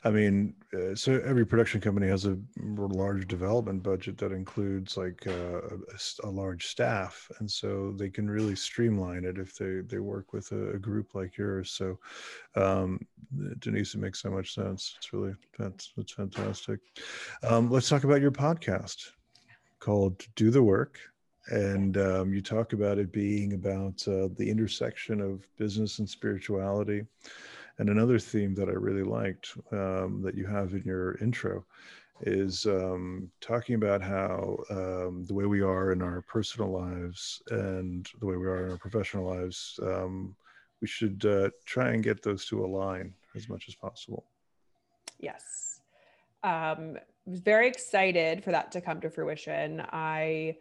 [0.04, 5.28] I mean, uh, so every production company has a large development budget that includes like
[5.28, 10.00] uh, a, a large staff, and so they can really streamline it if they they
[10.00, 11.72] work with a, a group like yours.
[11.72, 12.00] So,
[12.56, 13.00] um,
[13.60, 14.96] Denise, it makes so much sense.
[14.98, 16.80] It's really that's that's fantastic.
[17.44, 19.12] Um, let's talk about your podcast
[19.80, 21.00] called "Do the Work."
[21.50, 27.06] And um, you talk about it being about uh, the intersection of business and spirituality.
[27.78, 31.66] And another theme that i really liked um, that you have in your intro
[32.22, 38.10] is um, talking about how um, the way we are in our personal lives and
[38.20, 40.36] the way we are in our professional lives um,
[40.82, 44.26] we should uh, try and get those to align as much as possible.
[45.20, 45.82] Yes.
[46.44, 49.84] Um, was very excited for that to come to fruition.
[49.92, 50.58] I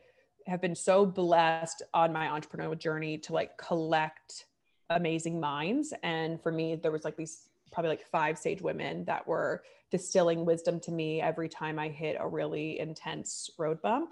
[0.48, 4.46] have been so blessed on my entrepreneurial journey to like collect
[4.90, 5.92] amazing minds.
[6.02, 10.44] And for me, there was like these probably like five sage women that were distilling
[10.44, 14.10] wisdom to me every time I hit a really intense road bump.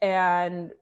[0.00, 0.72] And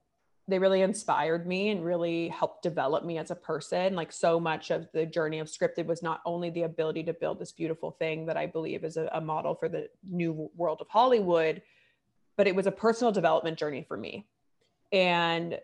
[0.49, 3.95] they really inspired me and really helped develop me as a person.
[3.95, 7.39] Like so much of the journey of Scriptd was not only the ability to build
[7.39, 10.87] this beautiful thing that I believe is a, a model for the new world of
[10.87, 11.61] Hollywood,
[12.37, 14.25] but it was a personal development journey for me
[14.91, 15.59] and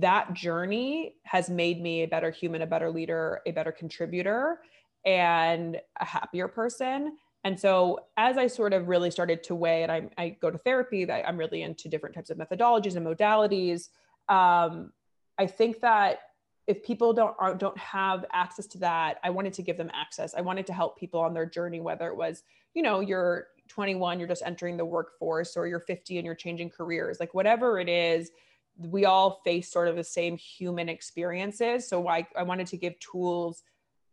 [0.00, 4.60] that journey has made me a better human, a better leader, a better contributor,
[5.04, 7.16] and a happier person.
[7.44, 10.58] And so, as I sort of really started to weigh, and I, I go to
[10.58, 13.88] therapy, I'm really into different types of methodologies and modalities.
[14.28, 14.92] Um,
[15.38, 16.20] I think that
[16.68, 20.34] if people don't aren't, don't have access to that, I wanted to give them access.
[20.34, 22.44] I wanted to help people on their journey, whether it was,
[22.74, 26.70] you know, you're 21, you're just entering the workforce, or you're 50 and you're changing
[26.70, 28.30] careers, like whatever it is,
[28.76, 31.88] we all face sort of the same human experiences.
[31.88, 33.62] So I, I wanted to give tools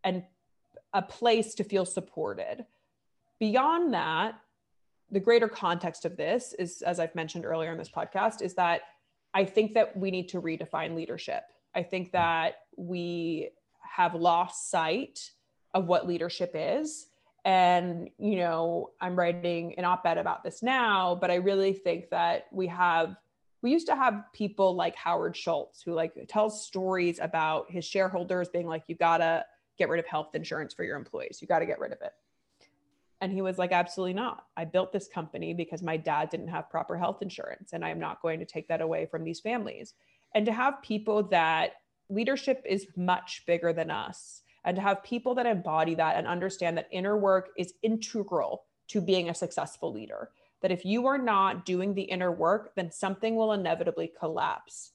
[0.04, 0.24] and
[0.94, 2.66] a place to feel supported.
[3.40, 4.40] Beyond that,
[5.12, 8.82] the greater context of this is, as I've mentioned earlier in this podcast, is that
[9.34, 11.44] I think that we need to redefine leadership.
[11.76, 13.50] I think that we
[13.82, 15.32] have lost sight
[15.74, 17.08] of what leadership is.
[17.46, 22.10] And, you know, I'm writing an op ed about this now, but I really think
[22.10, 23.16] that we have,
[23.62, 28.50] we used to have people like Howard Schultz who like tells stories about his shareholders
[28.50, 29.46] being like, you gotta
[29.78, 32.14] get rid of health insurance for your employees, you gotta get rid of it.
[33.22, 34.46] And he was like, absolutely not.
[34.56, 38.22] I built this company because my dad didn't have proper health insurance, and I'm not
[38.22, 39.94] going to take that away from these families.
[40.36, 41.74] And to have people that
[42.10, 46.78] leadership is much bigger than us, and to have people that embody that and understand
[46.78, 50.32] that inner work is integral to being a successful leader.
[50.62, 54.92] That if you are not doing the inner work, then something will inevitably collapse.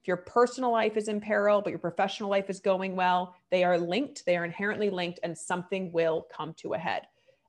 [0.00, 3.64] If your personal life is in peril, but your professional life is going well, they
[3.64, 7.02] are linked, they are inherently linked, and something will come to a head.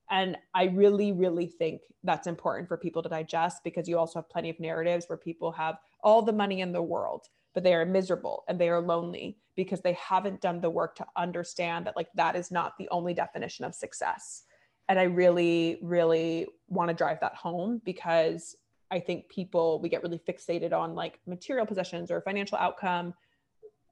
[0.09, 4.29] And I really, really think that's important for people to digest because you also have
[4.29, 7.85] plenty of narratives where people have all the money in the world, but they are
[7.85, 12.07] miserable and they are lonely because they haven't done the work to understand that, like,
[12.15, 14.43] that is not the only definition of success.
[14.87, 18.55] And I really, really want to drive that home because
[18.91, 23.13] I think people, we get really fixated on like material possessions or financial outcome.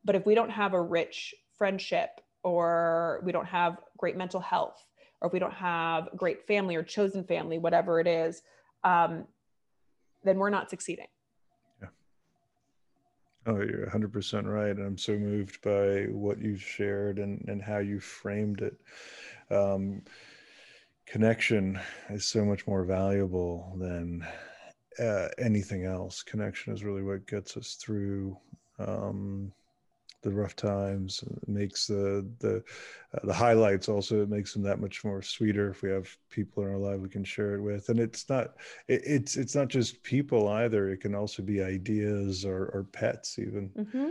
[0.04, 2.10] But if we don't have a rich friendship
[2.44, 4.86] or we don't have great mental health
[5.22, 8.42] or if we don't have great family or chosen family, whatever it is,
[8.84, 9.26] um,
[10.24, 11.08] then we're not succeeding.
[13.50, 14.78] Oh, you're 100% right.
[14.78, 18.80] And I'm so moved by what you've shared and, and how you framed it.
[19.52, 20.04] Um,
[21.08, 21.80] connection
[22.12, 24.24] is so much more valuable than
[25.00, 26.22] uh, anything else.
[26.22, 28.38] Connection is really what gets us through
[28.78, 29.52] um,
[30.22, 31.24] the rough times.
[31.26, 32.64] It makes the the
[33.14, 34.22] uh, the highlights also.
[34.22, 37.10] It makes them that much more sweeter if we have people in our life we
[37.10, 37.90] can share it with.
[37.90, 38.56] And it's not
[38.88, 40.90] it, it's it's not just people either.
[40.90, 43.70] It can also be ideas or, or pets even.
[43.78, 44.10] Mm-hmm.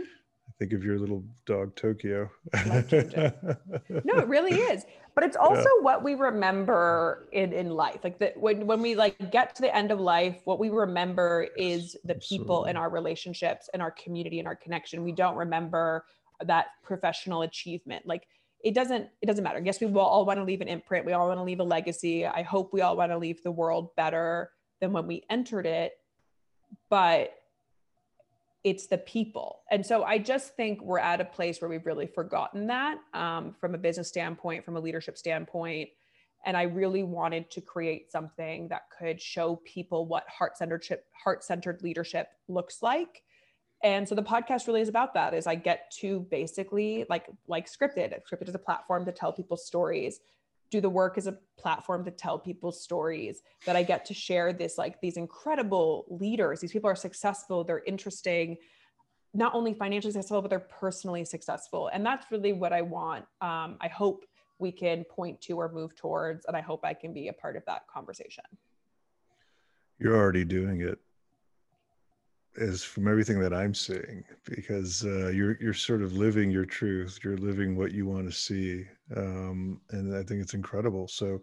[0.59, 2.29] Think of your little dog Tokyo.
[2.53, 4.83] no, it really is.
[5.15, 5.81] But it's also yeah.
[5.81, 7.99] what we remember in, in life.
[8.03, 11.47] Like that when when we like get to the end of life, what we remember
[11.55, 15.01] is the people in our relationships and our community and our connection.
[15.01, 16.03] We don't remember
[16.43, 18.05] that professional achievement.
[18.05, 18.27] Like
[18.61, 19.61] it doesn't it doesn't matter.
[19.63, 21.05] Yes, we will all want to leave an imprint.
[21.05, 22.25] We all want to leave a legacy.
[22.25, 24.51] I hope we all want to leave the world better
[24.81, 25.93] than when we entered it.
[26.89, 27.31] But
[28.63, 29.61] it's the people.
[29.71, 33.55] And so I just think we're at a place where we've really forgotten that um,
[33.59, 35.89] from a business standpoint, from a leadership standpoint.
[36.45, 40.85] And I really wanted to create something that could show people what heart-centered
[41.23, 43.23] heart-centered leadership looks like.
[43.81, 47.69] And so the podcast really is about that is I get to basically like like
[47.69, 48.13] Scriptd.
[48.29, 50.19] Scriptd is a platform to tell people stories,
[50.71, 54.53] do the work as a platform to tell people's stories that i get to share
[54.53, 56.59] this like these incredible leaders.
[56.59, 58.57] These people are successful they're interesting
[59.33, 61.89] not only financially successful but they're personally successful.
[61.93, 63.25] And that's really what i want.
[63.41, 64.25] Um, i hope
[64.59, 67.55] we can point to or move towards and i hope i can be a part
[67.55, 68.43] of that conversation.
[69.99, 70.99] You're already doing it
[72.59, 77.19] is from everything that I'm seeing, because uh, you're you're sort of living your truth.
[77.23, 78.85] You're living what you want to see,
[79.15, 81.07] um, and I think it's incredible.
[81.07, 81.41] So,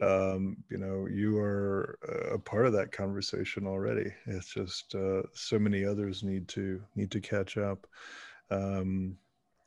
[0.00, 1.98] um, you know, you are
[2.32, 4.12] a part of that conversation already.
[4.26, 7.86] It's just uh, so many others need to need to catch up.
[8.50, 9.16] Um,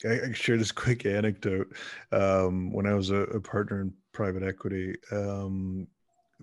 [0.06, 1.74] I, I share this quick anecdote.
[2.12, 5.88] Um, when I was a, a, partner in private equity, um,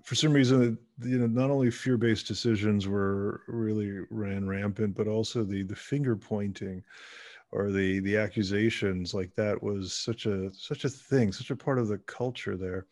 [0.03, 5.43] for some reason, you know, not only fear-based decisions were really ran rampant, but also
[5.43, 6.83] the the finger pointing
[7.51, 11.79] or the the accusations like that was such a such a thing, such a part
[11.79, 12.85] of the culture there.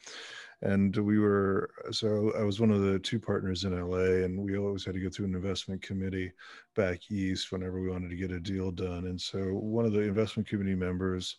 [0.62, 4.58] And we were so I was one of the two partners in LA, and we
[4.58, 6.32] always had to go through an investment committee
[6.76, 9.06] back east whenever we wanted to get a deal done.
[9.08, 11.38] And so one of the investment committee members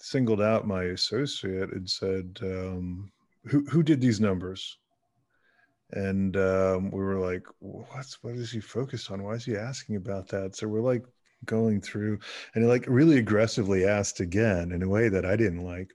[0.00, 3.12] singled out my associate and said, um,
[3.46, 4.78] "Who who did these numbers?"
[5.92, 9.22] And um, we were like what's what is he focused on?
[9.22, 10.56] Why is he asking about that?
[10.56, 11.04] So we're like
[11.44, 12.18] going through
[12.54, 15.92] and he like really aggressively asked again in a way that i didn't like.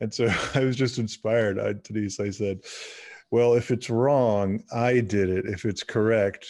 [0.00, 2.60] And so i was just inspired I, denise i said
[3.30, 5.46] well if it's wrong i did it.
[5.46, 6.46] If it's correct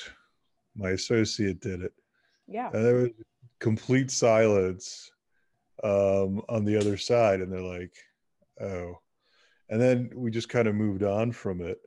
[0.76, 1.93] my associate did it.
[2.47, 2.70] Yeah.
[2.72, 3.11] And there was
[3.59, 5.11] complete silence
[5.82, 7.41] um, on the other side.
[7.41, 7.95] And they're like
[8.61, 9.01] oh.
[9.68, 11.78] And then we just kind of moved on from it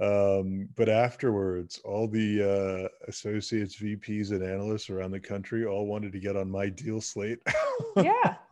[0.00, 6.12] um, but afterwards, all the uh, associates, VPs, and analysts around the country all wanted
[6.12, 7.40] to get on my deal slate.
[7.96, 8.36] yeah.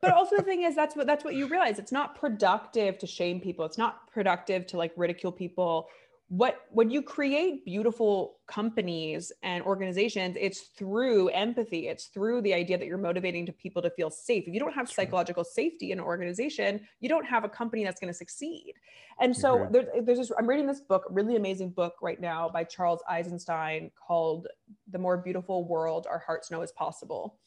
[0.00, 1.78] But also the thing is that's what that's what you realize.
[1.78, 3.64] It's not productive to shame people.
[3.64, 5.88] It's not productive to like ridicule people
[6.28, 11.86] what when you create beautiful companies and organizations it's through empathy.
[11.86, 14.44] It's through the idea that you're motivating to people to feel safe.
[14.48, 18.00] If you don't have psychological safety in an organization you don't have a company that's
[18.00, 18.74] going to succeed.
[19.20, 22.64] And so there's, there's this i'm reading this book really amazing book right now by
[22.64, 24.48] charles eisenstein called
[24.90, 27.38] the more beautiful world our hearts know is possible.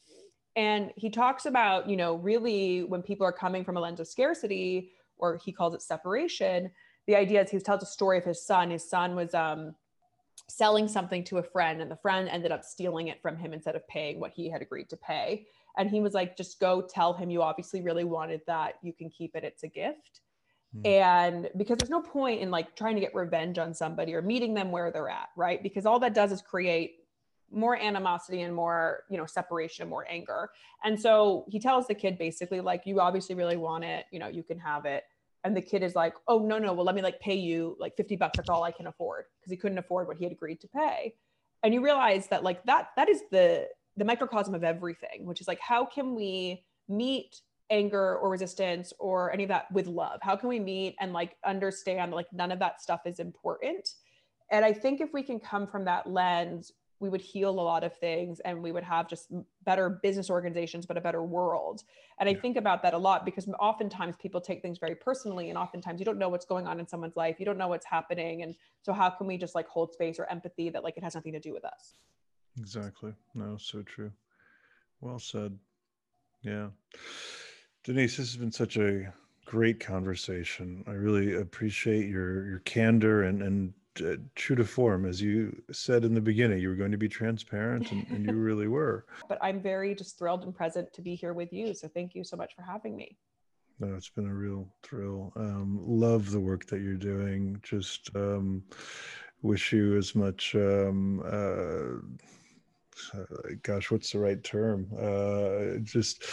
[0.56, 4.08] And he talks about you know really when people are coming from a lens of
[4.08, 6.70] scarcity or he calls it separation
[7.10, 8.70] the idea is he tells a story of his son.
[8.70, 9.74] His son was um,
[10.48, 13.74] selling something to a friend, and the friend ended up stealing it from him instead
[13.74, 15.48] of paying what he had agreed to pay.
[15.76, 18.74] And he was like, just go tell him you obviously really wanted that.
[18.80, 19.42] You can keep it.
[19.42, 20.20] It's a gift.
[20.76, 20.86] Mm.
[20.86, 24.54] And because there's no point in like trying to get revenge on somebody or meeting
[24.54, 25.60] them where they're at, right?
[25.60, 26.98] Because all that does is create
[27.50, 30.50] more animosity and more, you know, separation, and more anger.
[30.84, 34.28] And so he tells the kid basically, like, you obviously really want it, you know,
[34.28, 35.02] you can have it
[35.44, 37.96] and the kid is like oh no no well let me like pay you like
[37.96, 38.36] 50 bucks.
[38.36, 39.24] That's all i can afford.
[39.40, 41.14] Because he couldn't afford what he had agreed to pay.
[41.62, 45.48] And you realize that like that that is the the microcosm of everything which is
[45.48, 50.18] like how can we meet anger or resistance or any of that with love?
[50.22, 53.88] How can we meet and like understand like none of that stuff is important?
[54.50, 57.82] And i think if we can come from that lens we would heal a lot
[57.82, 59.32] of things and we would have just
[59.64, 61.82] better business organizations but a better world.
[62.18, 65.58] And i think about that a lot because oftentimes people take things very personally and
[65.58, 67.36] oftentimes you don't know what's going on in someone's life.
[67.38, 68.42] You don't know what's happening.
[68.42, 71.14] And so how can we just like hold space or empathy that like it has
[71.14, 71.94] nothing to do with us?
[72.58, 73.14] Exactly.
[73.34, 74.12] No so true.
[75.00, 75.58] Well said.
[76.42, 76.68] Yeah.
[77.84, 79.12] Denise this has been such a
[79.46, 80.84] great conversation.
[80.86, 83.72] I really appreciate your your candor and and
[84.02, 87.08] uh, true to form, as you said in the beginning, you were going to be
[87.08, 89.06] transparent, and, and you really were.
[89.28, 91.74] But I'm very just thrilled and present to be here with you.
[91.74, 93.16] So thank you so much for having me.
[93.78, 95.32] No, it's been a real thrill.
[95.36, 97.58] Um, love the work that you're doing.
[97.62, 98.62] Just um,
[99.42, 101.96] wish you as much um, uh, uh,
[103.62, 104.86] gosh, what's the right term?
[104.98, 106.24] Uh, just,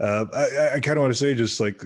[0.00, 1.82] uh, I, I kind of want to say just like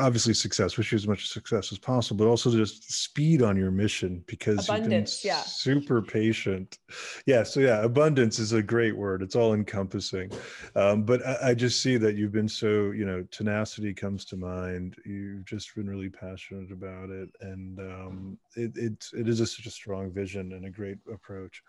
[0.00, 3.70] obviously success, wish you as much success as possible, but also just speed on your
[3.70, 5.42] mission because abundance, you've been yeah.
[5.44, 6.78] super patient.
[7.26, 7.42] Yeah.
[7.42, 9.22] So yeah, abundance is a great word.
[9.22, 10.30] It's all encompassing.
[10.74, 14.36] Um, but I, I just see that you've been so, you know, tenacity comes to
[14.36, 14.96] mind.
[15.04, 17.28] You've just been really passionate about it.
[17.40, 21.62] And um, it, it, it is a, such a strong vision and a great approach.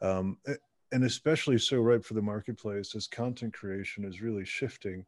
[0.00, 0.38] Um,
[0.94, 5.04] and especially so right for the marketplace as content creation is really shifting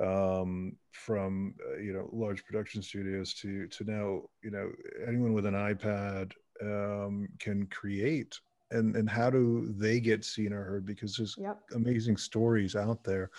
[0.00, 4.70] um, from uh, you know large production studios to to now you know
[5.06, 6.32] anyone with an iPad
[6.62, 8.38] um, can create.
[8.72, 10.86] And and how do they get seen or heard?
[10.86, 11.60] Because there's yep.
[11.74, 13.30] amazing stories out there.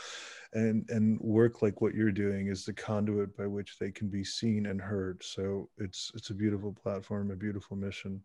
[0.54, 4.24] And and work like what you're doing is the conduit by which they can be
[4.24, 5.22] seen and heard.
[5.22, 8.22] So it's it's a beautiful platform a beautiful mission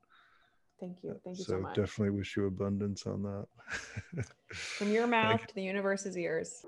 [0.82, 1.14] Thank you.
[1.22, 1.76] Thank you so, much.
[1.76, 1.88] so much.
[1.88, 4.24] Definitely wish you abundance on that.
[4.50, 6.64] From your mouth to the universe's ears.